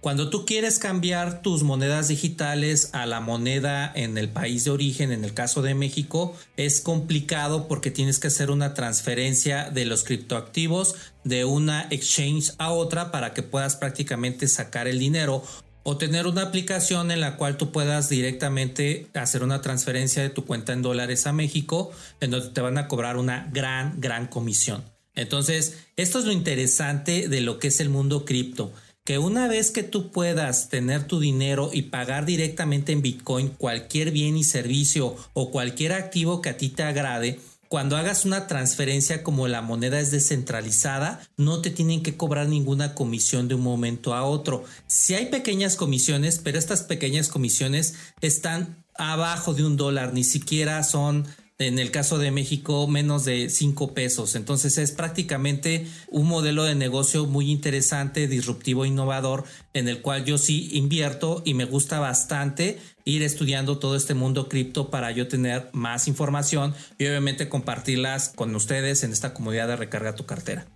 Cuando 0.00 0.30
tú 0.30 0.46
quieres 0.46 0.78
cambiar 0.78 1.42
tus 1.42 1.64
monedas 1.64 2.06
digitales 2.06 2.90
a 2.92 3.04
la 3.04 3.18
moneda 3.18 3.90
en 3.92 4.16
el 4.16 4.28
país 4.28 4.62
de 4.62 4.70
origen, 4.70 5.10
en 5.10 5.24
el 5.24 5.34
caso 5.34 5.60
de 5.60 5.74
México, 5.74 6.36
es 6.56 6.80
complicado 6.80 7.66
porque 7.66 7.90
tienes 7.90 8.20
que 8.20 8.28
hacer 8.28 8.52
una 8.52 8.74
transferencia 8.74 9.70
de 9.70 9.86
los 9.86 10.04
criptoactivos 10.04 10.94
de 11.24 11.44
una 11.44 11.88
exchange 11.90 12.52
a 12.58 12.70
otra 12.70 13.10
para 13.10 13.34
que 13.34 13.42
puedas 13.42 13.74
prácticamente 13.74 14.46
sacar 14.46 14.86
el 14.86 15.00
dinero 15.00 15.42
o 15.82 15.96
tener 15.96 16.28
una 16.28 16.42
aplicación 16.42 17.10
en 17.10 17.20
la 17.20 17.36
cual 17.36 17.56
tú 17.56 17.72
puedas 17.72 18.08
directamente 18.08 19.08
hacer 19.14 19.42
una 19.42 19.62
transferencia 19.62 20.22
de 20.22 20.30
tu 20.30 20.44
cuenta 20.44 20.74
en 20.74 20.82
dólares 20.82 21.26
a 21.26 21.32
México, 21.32 21.90
en 22.20 22.30
donde 22.30 22.50
te 22.50 22.60
van 22.60 22.78
a 22.78 22.86
cobrar 22.86 23.16
una 23.16 23.48
gran, 23.52 24.00
gran 24.00 24.28
comisión. 24.28 24.84
Entonces, 25.16 25.78
esto 25.96 26.20
es 26.20 26.24
lo 26.24 26.30
interesante 26.30 27.28
de 27.28 27.40
lo 27.40 27.58
que 27.58 27.68
es 27.68 27.80
el 27.80 27.88
mundo 27.88 28.24
cripto 28.24 28.72
que 29.08 29.16
una 29.16 29.48
vez 29.48 29.70
que 29.70 29.82
tú 29.82 30.10
puedas 30.10 30.68
tener 30.68 31.04
tu 31.04 31.18
dinero 31.18 31.70
y 31.72 31.84
pagar 31.84 32.26
directamente 32.26 32.92
en 32.92 33.00
Bitcoin 33.00 33.48
cualquier 33.48 34.10
bien 34.10 34.36
y 34.36 34.44
servicio 34.44 35.16
o 35.32 35.50
cualquier 35.50 35.94
activo 35.94 36.42
que 36.42 36.50
a 36.50 36.58
ti 36.58 36.68
te 36.68 36.82
agrade, 36.82 37.40
cuando 37.70 37.96
hagas 37.96 38.26
una 38.26 38.46
transferencia 38.46 39.22
como 39.22 39.48
la 39.48 39.62
moneda 39.62 39.98
es 39.98 40.10
descentralizada, 40.10 41.22
no 41.38 41.62
te 41.62 41.70
tienen 41.70 42.02
que 42.02 42.18
cobrar 42.18 42.48
ninguna 42.48 42.94
comisión 42.94 43.48
de 43.48 43.54
un 43.54 43.62
momento 43.62 44.12
a 44.12 44.24
otro. 44.24 44.64
Si 44.88 45.14
hay 45.14 45.30
pequeñas 45.30 45.76
comisiones, 45.76 46.38
pero 46.44 46.58
estas 46.58 46.82
pequeñas 46.82 47.30
comisiones 47.30 47.94
están 48.20 48.84
abajo 48.98 49.54
de 49.54 49.64
un 49.64 49.78
dólar, 49.78 50.12
ni 50.12 50.22
siquiera 50.22 50.84
son 50.84 51.26
en 51.58 51.80
el 51.80 51.90
caso 51.90 52.18
de 52.18 52.30
México 52.30 52.86
menos 52.86 53.24
de 53.24 53.50
5 53.50 53.92
pesos. 53.92 54.36
Entonces 54.36 54.78
es 54.78 54.92
prácticamente 54.92 55.88
un 56.08 56.28
modelo 56.28 56.62
de 56.62 56.76
negocio 56.76 57.26
muy 57.26 57.50
interesante, 57.50 58.28
disruptivo, 58.28 58.84
innovador, 58.84 59.44
en 59.74 59.88
el 59.88 60.00
cual 60.00 60.24
yo 60.24 60.38
sí 60.38 60.70
invierto 60.72 61.42
y 61.44 61.54
me 61.54 61.64
gusta 61.64 61.98
bastante 61.98 62.78
ir 63.04 63.22
estudiando 63.22 63.78
todo 63.78 63.96
este 63.96 64.14
mundo 64.14 64.48
cripto 64.48 64.88
para 64.90 65.10
yo 65.10 65.26
tener 65.26 65.68
más 65.72 66.06
información 66.06 66.74
y 66.96 67.06
obviamente 67.06 67.48
compartirlas 67.48 68.28
con 68.28 68.54
ustedes 68.54 69.02
en 69.02 69.12
esta 69.12 69.34
comunidad 69.34 69.66
de 69.66 69.76
recarga 69.76 70.14
tu 70.14 70.26
cartera. 70.26 70.66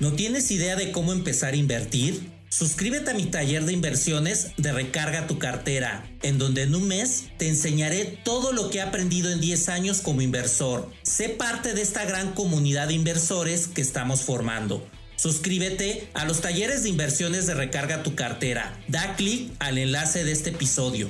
¿No 0.00 0.14
tienes 0.14 0.50
idea 0.50 0.74
de 0.76 0.90
cómo 0.92 1.12
empezar 1.12 1.52
a 1.52 1.56
invertir? 1.56 2.39
Suscríbete 2.52 3.12
a 3.12 3.14
mi 3.14 3.26
taller 3.26 3.64
de 3.64 3.72
inversiones 3.72 4.48
de 4.56 4.72
Recarga 4.72 5.28
tu 5.28 5.38
cartera, 5.38 6.04
en 6.22 6.36
donde 6.36 6.62
en 6.64 6.74
un 6.74 6.88
mes 6.88 7.26
te 7.38 7.48
enseñaré 7.48 8.18
todo 8.24 8.52
lo 8.52 8.70
que 8.70 8.78
he 8.78 8.80
aprendido 8.80 9.30
en 9.30 9.40
10 9.40 9.68
años 9.68 10.00
como 10.00 10.20
inversor. 10.20 10.90
Sé 11.04 11.28
parte 11.28 11.74
de 11.74 11.82
esta 11.82 12.04
gran 12.04 12.32
comunidad 12.32 12.88
de 12.88 12.94
inversores 12.94 13.68
que 13.68 13.80
estamos 13.80 14.22
formando. 14.22 14.84
Suscríbete 15.14 16.08
a 16.12 16.24
los 16.24 16.40
talleres 16.40 16.82
de 16.82 16.88
inversiones 16.88 17.46
de 17.46 17.54
Recarga 17.54 18.02
tu 18.02 18.16
cartera. 18.16 18.76
Da 18.88 19.14
clic 19.14 19.52
al 19.60 19.78
enlace 19.78 20.24
de 20.24 20.32
este 20.32 20.50
episodio. 20.50 21.08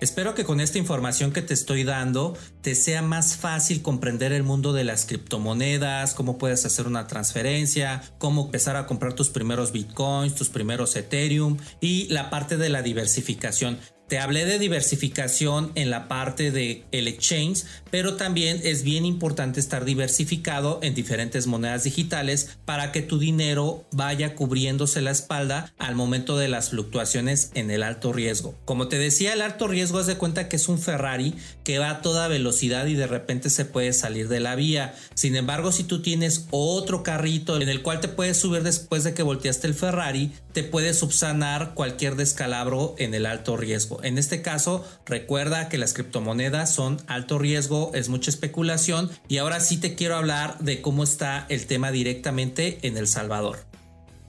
Espero 0.00 0.34
que 0.34 0.44
con 0.44 0.60
esta 0.60 0.78
información 0.78 1.32
que 1.32 1.42
te 1.42 1.54
estoy 1.54 1.82
dando 1.82 2.36
te 2.62 2.76
sea 2.76 3.02
más 3.02 3.36
fácil 3.36 3.82
comprender 3.82 4.32
el 4.32 4.44
mundo 4.44 4.72
de 4.72 4.84
las 4.84 5.06
criptomonedas, 5.06 6.14
cómo 6.14 6.38
puedes 6.38 6.64
hacer 6.64 6.86
una 6.86 7.08
transferencia, 7.08 8.02
cómo 8.18 8.46
empezar 8.46 8.76
a 8.76 8.86
comprar 8.86 9.14
tus 9.14 9.30
primeros 9.30 9.72
bitcoins, 9.72 10.36
tus 10.36 10.50
primeros 10.50 10.94
Ethereum 10.94 11.56
y 11.80 12.06
la 12.08 12.30
parte 12.30 12.56
de 12.56 12.68
la 12.68 12.82
diversificación. 12.82 13.78
Te 14.08 14.18
hablé 14.18 14.46
de 14.46 14.58
diversificación 14.58 15.70
en 15.74 15.90
la 15.90 16.08
parte 16.08 16.50
de 16.50 16.84
el 16.92 17.08
exchange, 17.08 17.64
pero 17.90 18.16
también 18.16 18.58
es 18.64 18.82
bien 18.82 19.04
importante 19.04 19.60
estar 19.60 19.84
diversificado 19.84 20.80
en 20.82 20.94
diferentes 20.94 21.46
monedas 21.46 21.84
digitales 21.84 22.56
para 22.64 22.90
que 22.90 23.02
tu 23.02 23.18
dinero 23.18 23.84
vaya 23.92 24.34
cubriéndose 24.34 25.02
la 25.02 25.10
espalda 25.10 25.74
al 25.78 25.94
momento 25.94 26.38
de 26.38 26.48
las 26.48 26.70
fluctuaciones 26.70 27.50
en 27.52 27.70
el 27.70 27.82
alto 27.82 28.14
riesgo. 28.14 28.54
Como 28.64 28.88
te 28.88 28.96
decía, 28.96 29.34
el 29.34 29.42
alto 29.42 29.68
riesgo 29.68 30.00
es 30.00 30.06
de 30.06 30.16
cuenta 30.16 30.48
que 30.48 30.56
es 30.56 30.68
un 30.68 30.78
Ferrari 30.78 31.34
que 31.68 31.78
va 31.78 31.90
a 31.90 32.00
toda 32.00 32.28
velocidad 32.28 32.86
y 32.86 32.94
de 32.94 33.06
repente 33.06 33.50
se 33.50 33.66
puede 33.66 33.92
salir 33.92 34.28
de 34.28 34.40
la 34.40 34.54
vía. 34.54 34.94
Sin 35.12 35.36
embargo, 35.36 35.70
si 35.70 35.84
tú 35.84 36.00
tienes 36.00 36.46
otro 36.50 37.02
carrito 37.02 37.60
en 37.60 37.68
el 37.68 37.82
cual 37.82 38.00
te 38.00 38.08
puedes 38.08 38.38
subir 38.38 38.62
después 38.62 39.04
de 39.04 39.12
que 39.12 39.22
volteaste 39.22 39.66
el 39.66 39.74
Ferrari, 39.74 40.32
te 40.54 40.62
puede 40.62 40.94
subsanar 40.94 41.74
cualquier 41.74 42.16
descalabro 42.16 42.94
en 42.96 43.12
el 43.12 43.26
alto 43.26 43.58
riesgo. 43.58 44.02
En 44.02 44.16
este 44.16 44.40
caso, 44.40 44.82
recuerda 45.04 45.68
que 45.68 45.76
las 45.76 45.92
criptomonedas 45.92 46.72
son 46.72 47.02
alto 47.06 47.38
riesgo, 47.38 47.90
es 47.92 48.08
mucha 48.08 48.30
especulación 48.30 49.10
y 49.28 49.36
ahora 49.36 49.60
sí 49.60 49.76
te 49.76 49.94
quiero 49.94 50.16
hablar 50.16 50.56
de 50.60 50.80
cómo 50.80 51.04
está 51.04 51.44
el 51.50 51.66
tema 51.66 51.92
directamente 51.92 52.78
en 52.80 52.96
El 52.96 53.06
Salvador. 53.06 53.68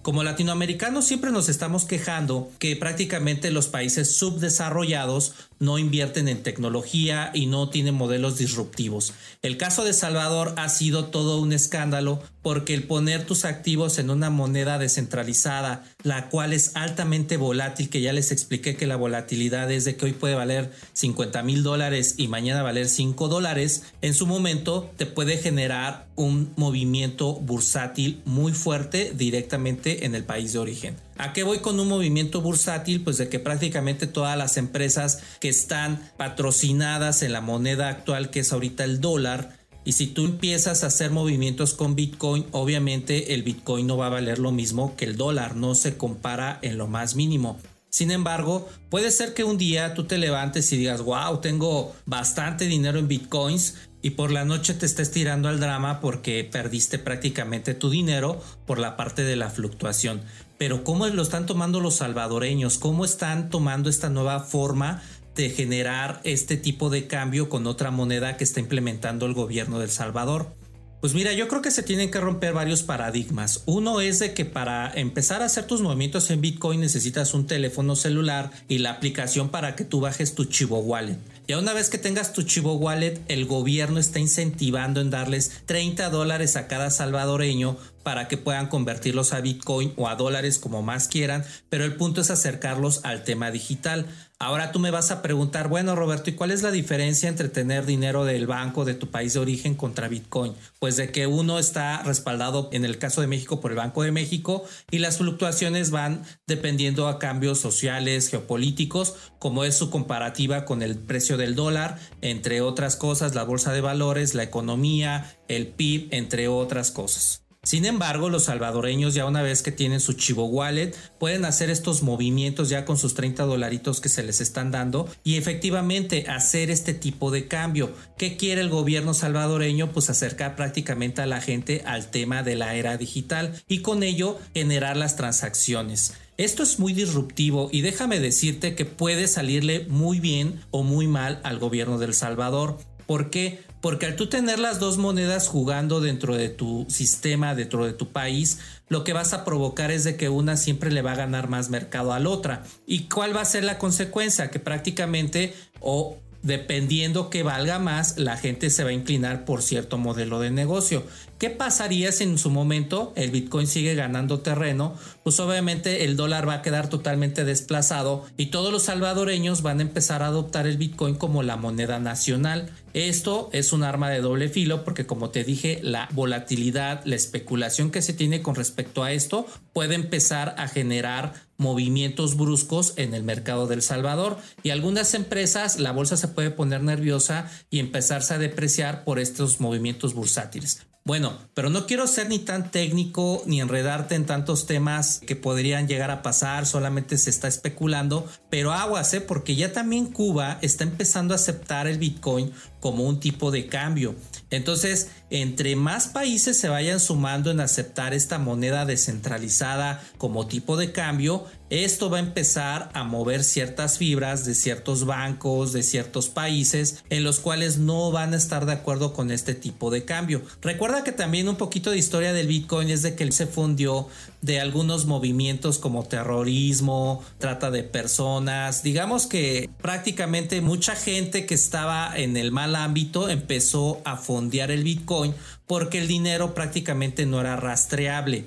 Como 0.01 0.24
latinoamericanos 0.24 1.05
siempre 1.05 1.29
nos 1.29 1.50
estamos 1.50 1.84
quejando 1.86 2.50
que 2.58 2.75
prácticamente 2.77 3.51
los 3.51 3.67
países 3.67 4.15
subdesarrollados 4.15 5.34
no 5.60 5.78
invierten 5.78 6.28
en 6.28 6.44
tecnología 6.44 7.32
y 7.34 7.46
no 7.46 7.70
tienen 7.70 7.96
modelos 7.96 8.38
disruptivos. 8.38 9.13
El 9.42 9.58
caso 9.58 9.84
de 9.84 9.94
Salvador 9.94 10.54
ha 10.58 10.70
sido 10.70 11.06
todo 11.06 11.39
un 11.39 11.54
escándalo 11.54 12.22
porque 12.42 12.74
el 12.74 12.84
poner 12.84 13.25
tus 13.25 13.46
activos 13.46 14.00
en 14.00 14.10
una 14.10 14.30
moneda 14.30 14.78
descentralizada, 14.78 15.84
la 16.04 16.30
cual 16.30 16.54
es 16.54 16.75
altamente 16.75 17.38
volátil, 17.38 17.89
que 17.89 18.01
ya 18.01 18.13
les 18.13 18.32
expliqué 18.32 18.75
que 18.75 18.88
la 18.88 18.96
volatilidad 18.96 19.70
es 19.72 19.86
de 19.86 19.96
que 19.96 20.06
hoy 20.06 20.13
puede 20.13 20.36
valer 20.36 20.72
50 20.94 21.44
mil 21.44 21.63
dólares 21.63 22.16
y 22.18 22.28
mañana 22.28 22.63
valer 22.63 22.88
5 22.88 23.28
dólares, 23.28 23.84
en 24.01 24.13
su 24.13 24.25
momento 24.25 24.89
te 24.98 25.06
puede 25.06 25.38
generar 25.38 26.08
un 26.16 26.54
movimiento 26.56 27.36
bursátil 27.36 28.22
muy 28.25 28.54
fuerte 28.54 29.13
directamente 29.16 30.06
en 30.06 30.16
el 30.16 30.24
país 30.24 30.54
de 30.54 30.60
origen. 30.60 31.09
¿A 31.20 31.34
qué 31.34 31.44
voy 31.44 31.60
con 31.60 31.78
un 31.82 31.90
movimiento 31.90 32.40
bursátil? 32.40 33.02
Pues 33.02 33.18
de 33.18 33.28
que 33.28 33.40
prácticamente 33.40 34.08
todas 34.08 34.38
las 34.38 34.56
empresas 34.56 35.20
que 35.42 35.50
están 35.50 36.10
patrocinadas 36.16 37.24
en 37.24 37.34
la 37.34 37.42
moneda 37.42 37.90
actual 37.90 38.30
que 38.30 38.40
es 38.40 38.54
ahorita 38.54 38.86
el 38.86 39.02
dólar, 39.02 39.60
y 39.84 39.92
si 39.92 40.08
tú 40.08 40.24
empiezas 40.24 40.84
a 40.84 40.88
hacer 40.88 41.12
movimientos 41.12 41.74
con 41.74 41.96
Bitcoin, 41.96 42.46
obviamente 42.52 43.34
el 43.34 43.44
Bitcoin 43.44 43.86
no 43.86 43.98
va 43.98 44.06
a 44.06 44.12
valer 44.12 44.40
lo 44.40 44.54
mismo 44.54 44.96
que 44.96 45.04
el 45.04 45.18
dólar, 45.18 45.58
no 45.58 45.76
se 45.76 45.98
compara 45.98 46.58
en 46.62 46.78
lo 46.78 46.88
más 46.88 47.18
mínimo. 47.18 47.60
Sin 47.90 48.12
embargo, 48.12 48.70
puede 48.90 49.12
ser 49.12 49.34
que 49.34 49.44
un 49.44 49.58
día 49.58 49.96
tú 49.96 50.06
te 50.06 50.20
levantes 50.20 50.72
y 50.72 50.78
digas, 50.78 51.02
wow, 51.02 51.42
tengo 51.42 51.94
bastante 52.06 52.66
dinero 52.66 52.98
en 52.98 53.10
bitcoins 53.10 53.76
y 54.02 54.12
por 54.12 54.32
la 54.32 54.46
noche 54.46 54.74
te 54.74 54.86
estés 54.86 55.12
tirando 55.12 55.50
al 55.50 55.60
drama 55.60 56.00
porque 56.00 56.48
perdiste 56.50 56.98
prácticamente 56.98 57.74
tu 57.74 57.90
dinero 57.90 58.42
por 58.66 58.80
la 58.80 58.96
parte 58.96 59.24
de 59.24 59.36
la 59.36 59.50
fluctuación. 59.50 60.22
Pero 60.60 60.84
¿cómo 60.84 61.08
lo 61.08 61.24
están 61.24 61.48
tomando 61.48 61.80
los 61.80 61.96
salvadoreños? 61.96 62.78
¿Cómo 62.78 63.06
están 63.06 63.50
tomando 63.50 63.89
esta 63.89 64.10
nueva 64.10 64.42
forma 64.42 65.01
de 65.39 65.50
generar 65.50 66.20
este 66.25 66.58
tipo 66.58 66.89
de 66.89 67.08
cambio 67.08 67.48
con 67.48 67.66
otra 67.66 67.92
moneda 67.92 68.36
que 68.36 68.44
está 68.44 68.60
implementando 68.60 69.25
el 69.25 69.34
gobierno 69.34 69.80
del 69.80 69.89
Salvador. 69.89 70.54
Pues 71.00 71.13
mira, 71.13 71.32
yo 71.32 71.48
creo 71.48 71.62
que 71.62 71.72
se 71.72 71.82
tienen 71.82 72.12
que 72.12 72.20
romper 72.20 72.51
varios 72.51 72.84
paradigmas. 72.84 73.63
Uno 73.66 74.01
es 74.01 74.20
de 74.20 74.34
que 74.34 74.44
para 74.44 74.92
empezar 74.94 75.42
a 75.42 75.46
hacer 75.46 75.66
tus 75.66 75.82
movimientos 75.82 76.30
en 76.30 76.42
Bitcoin 76.42 76.82
necesitas 76.82 77.34
un 77.34 77.48
teléfono 77.48 77.96
celular 77.96 78.51
y 78.68 78.80
la 78.80 78.92
aplicación 78.92 79.48
para 79.48 79.78
que 79.78 79.86
tú 79.86 80.01
bajes 80.01 80.36
tu 80.36 80.44
Chivo 80.44 80.80
Wallet. 80.80 81.18
Y 81.50 81.56
una 81.56 81.74
vez 81.74 81.89
que 81.89 81.98
tengas 81.98 82.32
tu 82.32 82.44
Chivo 82.44 82.75
Wallet, 82.75 83.24
el 83.27 83.46
gobierno 83.48 84.00
está 84.00 84.20
incentivando 84.20 85.01
en 85.01 85.10
darles 85.10 85.63
30 85.65 86.12
dólares 86.12 86.56
a 86.56 86.68
cada 86.68 86.91
salvadoreño 86.91 87.75
para 88.03 88.27
que 88.27 88.38
puedan 88.38 88.68
convertirlos 88.68 89.34
a 89.34 89.41
Bitcoin 89.41 89.91
o 89.98 90.08
a 90.08 90.15
dólares 90.15 90.60
como 90.60 90.84
más 90.84 91.08
quieran, 91.08 91.44
pero 91.70 91.86
el 91.86 91.96
punto 91.96 92.22
es 92.22 92.29
acercarlos 92.29 93.03
al 93.03 93.24
tema 93.24 93.50
digital. 93.50 94.06
Ahora 94.41 94.72
tú 94.72 94.79
me 94.79 94.89
vas 94.89 95.12
a 95.12 95.22
preguntar, 95.22 95.67
bueno 95.67 95.98
Roberto, 95.98 96.29
¿y 96.29 96.34
cuál 96.34 96.51
es 96.51 96.63
la 96.63 96.72
diferencia 96.72 97.27
entre 97.27 97.50
tener 97.50 97.86
dinero 97.86 98.24
del 98.24 98.48
banco 98.48 98.86
de 98.86 98.93
tu 98.93 99.12
país 99.12 99.34
de 99.34 99.41
origen 99.41 99.75
contra 99.75 100.08
Bitcoin? 100.08 100.53
Pues 100.79 100.96
de 100.96 101.12
que 101.12 101.27
uno 101.27 101.60
está 101.60 102.01
respaldado 102.03 102.69
en 102.72 102.86
el 102.86 102.98
caso 102.98 103.19
de 103.19 103.27
México 103.27 103.60
por 103.60 103.72
el 103.72 103.77
Banco 103.77 104.01
de 104.01 104.13
México 104.13 104.63
y 104.91 105.00
las 105.00 105.17
fluctuaciones 105.17 105.91
van 105.91 106.24
dependiendo 106.48 107.10
a 107.10 107.19
cambios 107.19 107.60
sociales, 107.60 108.29
geopolíticos, 108.29 109.15
como 109.39 109.65
es 109.65 109.75
su 109.75 109.89
comparativa 109.89 110.63
con 110.63 110.84
el 110.84 110.98
precio 110.98 111.36
del 111.36 111.53
dólar, 111.53 112.00
entre 112.22 112.62
otras 112.62 112.96
cosas, 112.96 113.36
la 113.36 113.43
bolsa 113.43 113.74
de 113.74 113.81
valores, 113.81 114.36
la 114.36 114.43
economía, 114.43 115.36
el 115.50 115.67
PIB, 115.67 116.08
entre 116.12 116.48
otras 116.48 116.91
cosas. 116.91 117.49
Sin 117.70 117.86
embargo, 117.86 118.32
los 118.32 118.46
salvadoreños 118.46 119.14
ya 119.14 119.28
una 119.28 119.44
vez 119.44 119.62
que 119.62 119.72
tienen 119.72 120.00
su 120.00 120.14
Chivo 120.14 120.46
Wallet 120.46 120.96
pueden 121.20 121.46
hacer 121.46 121.70
estos 121.70 122.02
movimientos 122.02 122.68
ya 122.70 122.84
con 122.84 122.98
sus 122.98 123.14
30 123.14 123.44
dolaritos 123.44 124.02
que 124.02 124.10
se 124.10 124.24
les 124.24 124.42
están 124.42 124.72
dando 124.72 125.08
y 125.24 125.36
efectivamente 125.36 126.26
hacer 126.28 126.72
este 126.72 126.96
tipo 126.96 127.30
de 127.30 127.48
cambio. 127.48 127.94
¿Qué 128.18 128.38
quiere 128.38 128.62
el 128.62 128.70
gobierno 128.70 129.14
salvadoreño? 129.14 129.92
Pues 129.92 130.10
acercar 130.10 130.56
prácticamente 130.56 131.22
a 131.22 131.28
la 131.28 131.42
gente 131.42 131.84
al 131.86 132.10
tema 132.10 132.42
de 132.42 132.56
la 132.56 132.74
era 132.74 132.98
digital 132.98 133.54
y 133.68 133.84
con 133.84 134.02
ello 134.02 134.40
generar 134.56 134.98
las 134.98 135.16
transacciones. 135.16 136.16
Esto 136.38 136.64
es 136.64 136.80
muy 136.80 136.94
disruptivo 136.94 137.70
y 137.72 137.82
déjame 137.82 138.20
decirte 138.20 138.74
que 138.74 138.86
puede 138.86 139.28
salirle 139.28 139.86
muy 139.90 140.20
bien 140.20 140.60
o 140.72 140.82
muy 140.82 141.06
mal 141.06 141.40
al 141.44 141.60
gobierno 141.60 142.00
del 142.00 142.16
Salvador. 142.16 142.80
¿Por 143.06 143.30
qué? 143.30 143.60
Porque 143.81 144.05
al 144.05 144.15
tú 144.15 144.27
tener 144.27 144.59
las 144.59 144.79
dos 144.79 144.98
monedas 144.98 145.48
jugando 145.48 146.01
dentro 146.01 146.36
de 146.36 146.50
tu 146.50 146.86
sistema, 146.89 147.55
dentro 147.55 147.86
de 147.86 147.93
tu 147.93 148.09
país, 148.09 148.59
lo 148.89 149.03
que 149.03 149.13
vas 149.13 149.33
a 149.33 149.45
provocar 149.45 149.91
es 149.91 150.03
de 150.03 150.17
que 150.17 150.29
una 150.29 150.57
siempre 150.57 150.91
le 150.91 151.01
va 151.01 151.13
a 151.13 151.17
ganar 151.17 151.50
más 151.50 151.69
mercado 151.69 152.12
a 152.12 152.19
la 152.19 152.29
otra. 152.29 152.63
¿Y 152.86 153.07
cuál 153.07 153.36
va 153.36 153.41
a 153.41 153.45
ser 153.45 153.63
la 153.63 153.77
consecuencia? 153.77 154.51
Que 154.51 154.59
prácticamente 154.59 155.53
o 155.79 156.17
dependiendo 156.41 157.29
que 157.29 157.43
valga 157.43 157.79
más, 157.79 158.17
la 158.17 158.38
gente 158.38 158.69
se 158.69 158.83
va 158.83 158.89
a 158.89 158.93
inclinar 158.93 159.45
por 159.45 159.62
cierto 159.62 159.98
modelo 159.98 160.39
de 160.39 160.51
negocio. 160.51 161.03
¿Qué 161.39 161.50
pasaría 161.50 162.12
si 162.12 162.25
en 162.25 162.38
su 162.38 162.50
momento 162.50 163.13
el 163.15 163.31
Bitcoin 163.31 163.65
sigue 163.65 163.96
ganando 163.96 164.41
terreno? 164.41 164.96
Pues 165.24 165.39
obviamente 165.39 166.03
el 166.03 166.17
dólar 166.17 166.46
va 166.46 166.55
a 166.55 166.62
quedar 166.62 166.89
totalmente 166.89 167.46
desplazado 167.46 168.25
y 168.36 168.48
todos 168.48 168.74
los 168.74 168.84
salvadoreños 168.84 169.62
van 169.62 169.79
a 169.79 169.84
empezar 169.84 170.22
a 170.22 170.27
adoptar 170.27 170.67
el 170.67 170.75
Bitcoin 170.75 171.15
como 171.15 171.41
la 171.41 171.55
moneda 171.55 171.98
nacional. 171.98 172.69
Esto 172.93 173.50
es 173.53 173.72
un 173.72 173.84
arma 173.84 174.10
de 174.10 174.19
doble 174.19 174.50
filo 174.50 174.84
porque 174.84 175.05
como 175.05 175.29
te 175.29 175.46
dije, 175.46 175.79
la 175.81 176.10
volatilidad, 176.12 177.05
la 177.05 177.15
especulación 177.15 177.89
que 177.89 178.01
se 178.01 178.12
tiene 178.12 178.41
con 178.41 178.55
respecto 178.55 179.03
a 179.03 179.13
esto 179.13 179.46
puede 179.72 179.96
empezar 179.96 180.55
a 180.58 180.67
generar 180.67 181.36
movimientos 181.55 182.36
bruscos 182.36 182.96
en 182.98 183.13
el 183.13 183.24
mercado 183.24 183.65
del 183.65 183.81
Salvador 183.81 184.38
y 184.62 184.72
algunas 184.72 185.13
empresas 185.13 185.79
la 185.79 185.93
bolsa 185.93 186.17
se 186.17 186.27
puede 186.27 186.51
poner 186.51 186.83
nerviosa 186.83 187.50
y 187.70 187.79
empezarse 187.79 188.33
a 188.33 188.40
depreciar 188.40 189.05
por 189.05 189.20
estos 189.20 189.61
movimientos 189.61 190.14
bursátiles. 190.14 190.89
Bueno, 191.05 191.33
pero 191.53 191.70
no 191.70 191.88
quiero 191.88 192.05
ser 192.07 192.29
ni 192.29 192.40
tan 192.40 192.72
técnico 192.72 193.42
ni 193.46 193.62
enredarte 193.62 194.16
en 194.16 194.25
tantos 194.25 194.68
temas 194.68 195.20
que 195.25 195.35
podrían 195.35 195.88
llegar 195.88 196.12
a 196.12 196.22
pasar, 196.22 196.66
solamente 196.66 197.18
se 197.18 197.29
está 197.29 197.48
especulando, 197.48 198.27
pero 198.50 198.74
aguas, 198.74 199.14
¿eh? 199.14 199.22
porque 199.22 199.55
ya 199.55 199.72
también 199.72 200.07
Cuba 200.07 200.59
está 200.62 200.83
empezando 200.83 201.33
a 201.33 201.35
aceptar 201.35 201.88
el 201.88 201.98
Bitcoin 201.98 202.53
como 202.79 203.05
un 203.05 203.20
tipo 203.20 203.50
de 203.50 203.68
cambio. 203.68 204.16
Entonces, 204.51 205.09
entre 205.29 205.75
más 205.75 206.07
países 206.07 206.59
se 206.59 206.70
vayan 206.70 207.00
sumando 207.00 207.50
en 207.50 207.59
aceptar 207.59 208.14
esta 208.14 208.38
moneda 208.38 208.85
descentralizada 208.85 210.03
como 210.18 210.48
tipo 210.48 210.77
de 210.77 210.92
cambio, 210.92 211.46
esto 211.70 212.10
va 212.10 212.18
a 212.18 212.22
empezar 212.22 212.90
a 212.94 213.03
mover 213.03 213.44
ciertas 213.44 213.98
fibras 213.98 214.46
de 214.46 214.55
ciertos 214.55 215.05
bancos, 215.05 215.72
de 215.72 215.84
ciertos 215.84 216.29
países, 216.29 217.03
en 217.10 217.24
los 217.24 217.40
cuales 217.40 217.77
no 217.77 218.12
van 218.12 218.34
a 218.34 218.38
estar 218.38 218.66
de 218.66 218.74
acuerdo 218.74 219.14
con 219.14 219.32
este 219.32 219.53
tipo 219.53 219.92
de 219.92 220.05
cambio. 220.05 220.42
Recuerda 220.62 221.03
que 221.03 221.12
también 221.12 221.48
un 221.48 221.55
poquito 221.55 221.92
de 221.92 221.98
historia 221.98 222.34
del 222.34 222.48
Bitcoin 222.48 222.90
es 222.90 223.01
de 223.01 223.16
que 223.16 223.32
se 223.32 223.48
fundió 223.48 224.08
de 224.42 224.60
algunos 224.60 225.05
movimientos 225.05 225.77
como 225.79 226.03
terrorismo, 226.05 227.24
trata 227.38 227.72
de 227.72 227.84
personas. 227.84 228.84
Digamos 228.84 229.27
que 229.27 229.70
prácticamente 229.82 230.62
mucha 230.62 230.96
gente 230.96 231.46
que 231.46 231.55
estaba 231.55 232.12
en 232.16 232.38
el 232.38 232.51
mal 232.51 232.75
ámbito 232.75 233.29
empezó 233.29 234.01
a 234.05 234.18
fondear 234.18 234.72
el 234.72 234.84
Bitcoin 234.84 235.34
porque 235.68 236.00
el 236.00 236.08
dinero 236.08 236.55
prácticamente 236.55 237.25
no 237.25 237.40
era 237.40 237.55
rastreable. 237.55 238.46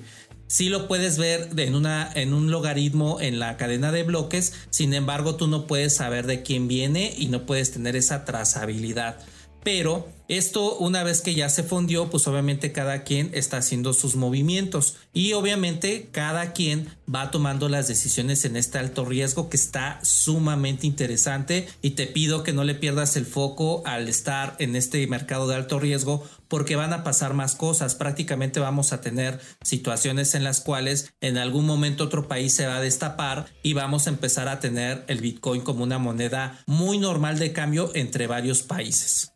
Sí 0.53 0.69
lo 0.69 0.87
puedes 0.87 1.17
ver 1.17 1.49
en, 1.57 2.33
un 2.35 2.51
logaritmo 2.51 3.19
en 3.19 3.39
la 3.39 3.57
cadena 3.57 3.91
de 3.91 4.03
bloques, 4.03 4.53
sin 4.69 4.93
embargo 4.93 5.33
tú 5.33 5.47
no 5.47 5.65
puedes 5.65 5.95
saber 5.95 6.27
de 6.27 6.43
quién 6.43 6.67
viene 6.67 7.11
y 7.17 7.25
no 7.29 7.47
puedes 7.47 7.71
tener 7.71 7.95
esa 7.95 8.23
trazabilidad. 8.23 9.17
Pero 9.63 10.07
esto 10.29 10.77
una 10.77 11.03
vez 11.03 11.21
que 11.21 11.35
ya 11.35 11.49
se 11.49 11.63
fundió, 11.63 12.09
pues 12.09 12.27
obviamente 12.27 12.71
cada 12.71 13.03
quien 13.03 13.29
está 13.33 13.57
haciendo 13.57 13.93
sus 13.93 14.15
movimientos 14.15 14.95
y 15.13 15.33
obviamente 15.33 16.09
cada 16.11 16.53
quien 16.53 16.87
va 17.13 17.29
tomando 17.29 17.67
las 17.67 17.87
decisiones 17.89 18.45
en 18.45 18.55
este 18.55 18.77
alto 18.77 19.03
riesgo 19.03 19.49
que 19.49 19.57
está 19.57 19.99
sumamente 20.01 20.87
interesante 20.87 21.67
y 21.81 21.91
te 21.91 22.07
pido 22.07 22.43
que 22.43 22.53
no 22.53 22.63
le 22.63 22.73
pierdas 22.73 23.17
el 23.17 23.25
foco 23.25 23.83
al 23.85 24.07
estar 24.07 24.55
en 24.59 24.75
este 24.77 25.05
mercado 25.07 25.47
de 25.47 25.55
alto 25.55 25.79
riesgo 25.79 26.23
porque 26.47 26.77
van 26.77 26.93
a 26.93 27.03
pasar 27.03 27.33
más 27.33 27.55
cosas. 27.55 27.95
Prácticamente 27.95 28.61
vamos 28.61 28.93
a 28.93 29.01
tener 29.01 29.41
situaciones 29.61 30.35
en 30.35 30.45
las 30.45 30.61
cuales 30.61 31.13
en 31.19 31.37
algún 31.37 31.65
momento 31.65 32.05
otro 32.05 32.29
país 32.29 32.55
se 32.55 32.65
va 32.65 32.77
a 32.77 32.81
destapar 32.81 33.47
y 33.61 33.73
vamos 33.73 34.07
a 34.07 34.11
empezar 34.11 34.47
a 34.47 34.61
tener 34.61 35.03
el 35.07 35.19
Bitcoin 35.19 35.61
como 35.61 35.83
una 35.83 35.99
moneda 35.99 36.63
muy 36.65 36.97
normal 36.97 37.39
de 37.39 37.51
cambio 37.51 37.91
entre 37.93 38.27
varios 38.27 38.63
países. 38.63 39.32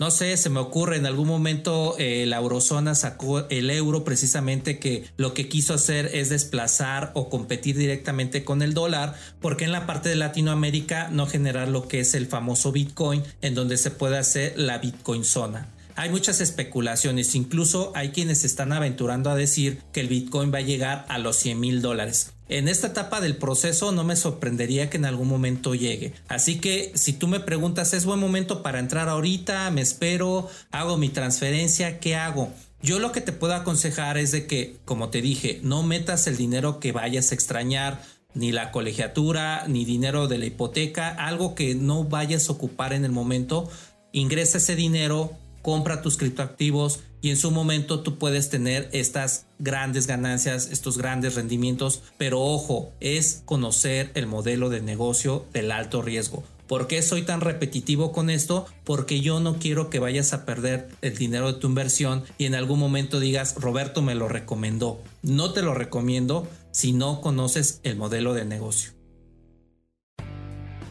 No 0.00 0.12
sé, 0.12 0.36
se 0.36 0.48
me 0.48 0.60
ocurre, 0.60 0.96
en 0.96 1.06
algún 1.06 1.26
momento 1.26 1.96
eh, 1.98 2.24
la 2.24 2.36
eurozona 2.36 2.94
sacó 2.94 3.48
el 3.48 3.68
euro 3.68 4.04
precisamente 4.04 4.78
que 4.78 5.06
lo 5.16 5.34
que 5.34 5.48
quiso 5.48 5.74
hacer 5.74 6.10
es 6.14 6.28
desplazar 6.28 7.10
o 7.14 7.28
competir 7.28 7.76
directamente 7.76 8.44
con 8.44 8.62
el 8.62 8.74
dólar, 8.74 9.16
porque 9.40 9.64
en 9.64 9.72
la 9.72 9.86
parte 9.86 10.08
de 10.08 10.14
Latinoamérica 10.14 11.08
no 11.08 11.26
generar 11.26 11.66
lo 11.66 11.88
que 11.88 11.98
es 11.98 12.14
el 12.14 12.28
famoso 12.28 12.70
Bitcoin, 12.70 13.24
en 13.40 13.56
donde 13.56 13.76
se 13.76 13.90
puede 13.90 14.18
hacer 14.18 14.54
la 14.56 14.78
Bitcoin 14.78 15.24
zona. 15.24 15.74
Hay 15.96 16.10
muchas 16.10 16.40
especulaciones, 16.40 17.34
incluso 17.34 17.90
hay 17.96 18.10
quienes 18.10 18.44
están 18.44 18.72
aventurando 18.72 19.30
a 19.30 19.34
decir 19.34 19.82
que 19.92 19.98
el 19.98 20.06
Bitcoin 20.06 20.54
va 20.54 20.58
a 20.58 20.60
llegar 20.60 21.06
a 21.08 21.18
los 21.18 21.34
100 21.38 21.58
mil 21.58 21.82
dólares. 21.82 22.34
En 22.48 22.66
esta 22.66 22.88
etapa 22.88 23.20
del 23.20 23.36
proceso 23.36 23.92
no 23.92 24.04
me 24.04 24.16
sorprendería 24.16 24.88
que 24.88 24.96
en 24.96 25.04
algún 25.04 25.28
momento 25.28 25.74
llegue. 25.74 26.14
Así 26.28 26.60
que 26.60 26.92
si 26.94 27.12
tú 27.12 27.28
me 27.28 27.40
preguntas, 27.40 27.92
¿es 27.92 28.06
buen 28.06 28.18
momento 28.18 28.62
para 28.62 28.78
entrar 28.78 29.08
ahorita? 29.08 29.70
¿Me 29.70 29.82
espero? 29.82 30.48
¿Hago 30.70 30.96
mi 30.96 31.10
transferencia? 31.10 32.00
¿Qué 32.00 32.16
hago? 32.16 32.52
Yo 32.80 33.00
lo 33.00 33.12
que 33.12 33.20
te 33.20 33.32
puedo 33.32 33.54
aconsejar 33.54 34.16
es 34.16 34.30
de 34.30 34.46
que, 34.46 34.76
como 34.84 35.10
te 35.10 35.20
dije, 35.20 35.60
no 35.62 35.82
metas 35.82 36.26
el 36.26 36.36
dinero 36.36 36.80
que 36.80 36.92
vayas 36.92 37.32
a 37.32 37.34
extrañar, 37.34 38.00
ni 38.34 38.52
la 38.52 38.70
colegiatura, 38.70 39.64
ni 39.66 39.84
dinero 39.84 40.28
de 40.28 40.38
la 40.38 40.46
hipoteca, 40.46 41.08
algo 41.08 41.54
que 41.54 41.74
no 41.74 42.04
vayas 42.04 42.48
a 42.48 42.52
ocupar 42.52 42.92
en 42.92 43.04
el 43.04 43.10
momento. 43.10 43.68
Ingresa 44.12 44.58
ese 44.58 44.76
dinero, 44.76 45.36
compra 45.62 46.02
tus 46.02 46.16
criptoactivos 46.16 47.00
y 47.20 47.30
en 47.30 47.36
su 47.36 47.50
momento 47.50 48.00
tú 48.00 48.18
puedes 48.18 48.48
tener 48.48 48.88
estas 48.92 49.46
grandes 49.58 50.06
ganancias, 50.06 50.68
estos 50.70 50.98
grandes 50.98 51.34
rendimientos, 51.34 52.02
pero 52.16 52.40
ojo, 52.40 52.92
es 53.00 53.42
conocer 53.44 54.10
el 54.14 54.26
modelo 54.26 54.70
de 54.70 54.80
negocio 54.80 55.46
del 55.52 55.72
alto 55.72 56.02
riesgo. 56.02 56.44
¿Por 56.68 56.86
qué 56.86 57.00
soy 57.00 57.22
tan 57.22 57.40
repetitivo 57.40 58.12
con 58.12 58.28
esto? 58.28 58.66
Porque 58.84 59.20
yo 59.22 59.40
no 59.40 59.58
quiero 59.58 59.88
que 59.88 60.00
vayas 60.00 60.34
a 60.34 60.44
perder 60.44 60.90
el 61.00 61.16
dinero 61.16 61.50
de 61.50 61.58
tu 61.58 61.66
inversión 61.66 62.24
y 62.36 62.44
en 62.44 62.54
algún 62.54 62.78
momento 62.78 63.20
digas, 63.20 63.54
Roberto 63.56 64.02
me 64.02 64.14
lo 64.14 64.28
recomendó. 64.28 65.02
No 65.22 65.52
te 65.54 65.62
lo 65.62 65.72
recomiendo 65.72 66.46
si 66.70 66.92
no 66.92 67.22
conoces 67.22 67.80
el 67.84 67.96
modelo 67.96 68.34
de 68.34 68.44
negocio. 68.44 68.97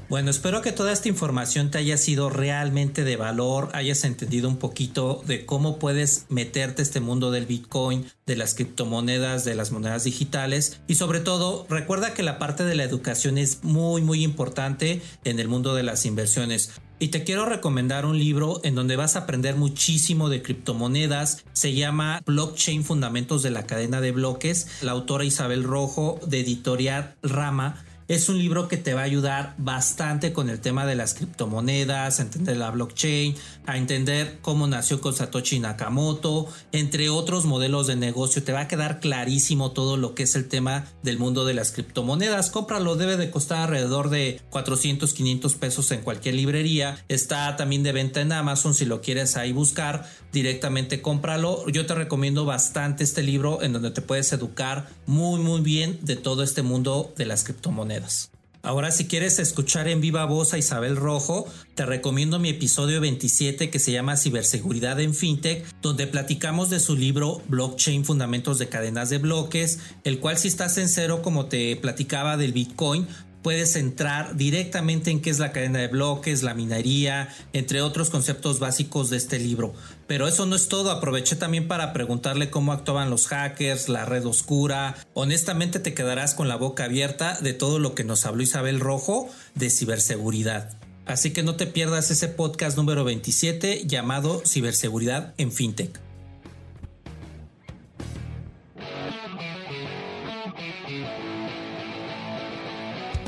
Bueno, 0.10 0.30
espero 0.30 0.62
que 0.62 0.72
toda 0.72 0.93
esta 0.93 1.10
información 1.10 1.70
te 1.70 1.80
haya 1.80 1.98
sido 1.98 2.30
realmente 2.30 3.04
de 3.04 3.17
valor, 3.17 3.70
hayas 3.74 4.06
entendido 4.06 4.48
un 4.48 4.56
poquito 4.56 5.22
de 5.28 5.46
cómo 5.46 5.80
puedes 5.80 6.28
meterte 6.30 6.82
a 6.82 6.84
este 6.84 7.02
mundo 7.02 7.30
del 7.30 7.46
Bitcoin, 7.46 8.06
de 8.26 8.38
las 8.38 8.54
criptomonedas, 8.54 9.43
de 9.43 9.56
las 9.56 9.74
monedas 9.74 10.06
digitales 10.06 10.80
y 10.88 10.96
sobre 10.96 11.20
todo 11.20 11.67
recuerda 11.70 12.13
que 12.13 12.24
la 12.24 12.39
parte 12.39 12.63
de 12.63 12.76
la 12.76 12.86
educación 12.86 13.38
es 13.38 13.65
muy 13.65 14.02
muy 14.02 14.24
importante 14.24 15.02
en 15.26 15.41
el 15.41 15.50
mundo 15.50 15.76
de 15.76 15.84
las 15.84 16.06
inversiones. 16.06 16.72
Y 17.00 17.10
te 17.10 17.24
quiero 17.26 17.46
recomendar 17.46 18.06
un 18.06 18.17
libro 18.17 18.62
en 18.63 18.76
donde 18.76 18.96
vas 18.96 19.15
a 19.15 19.20
aprender 19.20 19.56
muchísimo 19.56 20.30
de 20.30 20.41
criptomonedas. 20.41 21.43
Se 21.54 21.74
llama 21.74 22.24
Blockchain 22.26 22.84
Fundamentos 22.84 23.43
de 23.43 23.52
la 23.52 23.67
Cadena 23.67 24.02
de 24.02 24.12
Bloques. 24.12 24.67
La 24.82 24.93
autora 24.93 25.24
Isabel 25.24 25.63
Rojo 25.63 26.20
de 26.26 26.39
Editorial 26.39 27.15
Rama 27.22 27.86
es 28.08 28.30
un 28.30 28.38
libro 28.38 28.67
que 28.67 28.78
te 28.78 28.93
va 28.93 29.02
a 29.02 29.06
ayudar 29.06 29.54
bastante 29.58 30.32
con 30.32 30.50
el 30.50 30.60
tema 30.60 30.86
de 30.86 30.96
las 30.96 31.13
criptomonedas, 31.13 32.20
a 32.20 32.24
entender 32.24 32.58
la 32.58 32.72
blockchain, 32.72 33.36
a 33.65 33.78
entender 33.78 34.39
cómo 34.41 34.67
nació 34.67 35.02
con 35.02 35.13
Satoshi 35.13 35.60
Nakamoto, 35.60 36.48
entre 36.72 37.10
otros 37.10 37.46
modelos 37.46 37.88
de 37.88 37.98
negocio. 37.98 38.43
Te 38.43 38.54
va 38.54 38.62
a 38.62 38.67
quedar 38.67 39.00
clarísimo 39.00 39.72
todo 39.72 39.98
lo 39.98 40.15
que 40.15 40.24
es 40.24 40.36
el 40.36 40.48
tema 40.48 40.86
del 41.04 41.20
mundo 41.20 41.43
de 41.46 41.54
las 41.54 41.72
criptomonedas. 41.72 42.50
Cómpralo, 42.50 42.96
debe 42.96 43.17
de 43.17 43.30
costar 43.30 43.63
alrededor 43.63 44.10
de 44.10 44.41
400, 44.52 45.13
500 45.13 45.56
pesos 45.56 45.91
en 45.91 46.02
cualquier 46.02 46.36
librería. 46.36 47.04
Está 47.10 47.58
también 47.58 47.84
de 47.84 47.91
venta 47.91 48.22
en 48.22 48.32
Amazon 48.32 48.74
si 48.74 48.86
lo 48.86 49.02
quieres 49.02 49.36
ahí 49.36 49.52
buscar 49.52 50.10
directamente 50.32 51.02
cómpralo. 51.02 51.67
Yo 51.67 51.86
te 51.86 51.96
recomiendo 51.96 52.46
bastante 52.46 53.04
este 53.04 53.24
libro 53.24 53.62
en 53.62 53.74
donde 53.74 53.91
te 53.91 54.02
puedes 54.02 54.32
educar 54.32 54.88
muy 55.06 55.39
muy 55.41 55.62
bien 55.62 56.00
de 56.04 56.15
todo 56.15 56.43
este 56.43 56.62
mundo 56.62 57.13
de 57.17 57.26
las 57.26 57.43
criptomonedas. 57.43 57.97
Ahora 58.64 58.92
si 58.92 59.06
quieres 59.06 59.40
escuchar 59.40 59.88
en 59.88 60.02
viva 60.02 60.26
voz 60.26 60.54
a 60.54 60.58
Isabel 60.58 60.98
Rojo, 60.98 61.48
te 61.76 61.86
recomiendo 61.86 62.38
mi 62.38 62.50
episodio 62.50 63.00
27 63.00 63.70
que 63.70 63.80
se 63.80 63.94
llama 63.94 64.18
Ciberseguridad 64.18 65.00
en 65.00 65.14
FinTech, 65.14 65.66
donde 65.82 66.06
platicamos 66.06 66.70
de 66.70 66.82
su 66.82 66.98
libro 66.98 67.42
Blockchain 67.48 68.04
Fundamentos 68.04 68.60
de 68.60 68.68
Cadenas 68.68 69.10
de 69.10 69.20
Bloques, 69.20 69.80
el 70.04 70.20
cual 70.20 70.38
si 70.38 70.50
estás 70.50 70.78
en 70.80 70.90
cero 70.90 71.22
como 71.22 71.46
te 71.46 71.78
platicaba 71.78 72.36
del 72.36 72.52
Bitcoin, 72.52 73.08
puedes 73.48 73.78
entrar 73.78 74.36
directamente 74.36 75.10
en 75.10 75.22
qué 75.22 75.30
es 75.30 75.40
la 75.40 75.54
cadena 75.54 75.80
de 75.80 75.88
bloques, 75.88 76.44
la 76.44 76.54
minería, 76.54 77.34
entre 77.54 77.82
otros 77.82 78.10
conceptos 78.10 78.60
básicos 78.60 79.10
de 79.10 79.16
este 79.16 79.40
libro. 79.40 79.74
Pero 80.06 80.28
eso 80.28 80.46
no 80.46 80.54
es 80.54 80.68
todo, 80.68 80.92
aproveché 80.92 81.38
también 81.38 81.70
para 81.70 81.94
preguntarle 81.94 82.50
cómo 82.50 82.74
actuaban 82.74 83.10
los 83.10 83.28
hackers, 83.28 83.88
la 83.88 84.04
red 84.04 84.26
oscura. 84.26 84.98
Honestamente 85.14 85.80
te 85.80 85.94
quedarás 85.94 86.34
con 86.34 86.50
la 86.50 86.58
boca 86.58 86.84
abierta 86.84 87.40
de 87.40 87.54
todo 87.54 87.80
lo 87.80 87.96
que 87.96 88.04
nos 88.04 88.26
habló 88.26 88.44
Isabel 88.44 88.82
Rojo 88.82 89.30
de 89.56 89.70
ciberseguridad. 89.70 90.78
Así 91.06 91.32
que 91.32 91.42
no 91.42 91.56
te 91.56 91.68
pierdas 91.68 92.12
ese 92.12 92.28
podcast 92.28 92.76
número 92.76 93.06
27 93.06 93.84
llamado 93.88 94.42
Ciberseguridad 94.46 95.34
en 95.38 95.54
FinTech. 95.54 96.07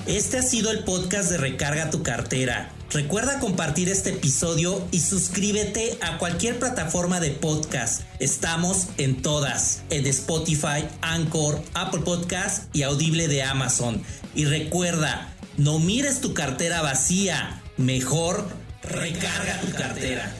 Este 0.09 0.39
ha 0.39 0.41
sido 0.41 0.71
el 0.71 0.79
podcast 0.85 1.29
de 1.29 1.37
Recarga 1.37 1.91
tu 1.91 2.01
cartera. 2.01 2.71
Recuerda 2.89 3.39
compartir 3.39 3.89
este 3.89 4.09
episodio 4.09 4.83
y 4.89 5.01
suscríbete 5.01 5.99
a 6.01 6.17
cualquier 6.17 6.57
plataforma 6.57 7.19
de 7.19 7.29
podcast. 7.29 8.01
Estamos 8.19 8.87
en 8.97 9.21
todas, 9.21 9.83
en 9.91 10.07
Spotify, 10.07 10.83
Anchor, 11.01 11.61
Apple 11.75 12.01
Podcast 12.01 12.75
y 12.75 12.81
Audible 12.81 13.27
de 13.27 13.43
Amazon. 13.43 14.01
Y 14.33 14.45
recuerda, 14.45 15.31
no 15.57 15.77
mires 15.77 16.21
tu 16.21 16.33
cartera 16.33 16.81
vacía, 16.81 17.61
mejor 17.77 18.47
recarga 18.81 19.61
tu 19.61 19.71
cartera. 19.73 20.33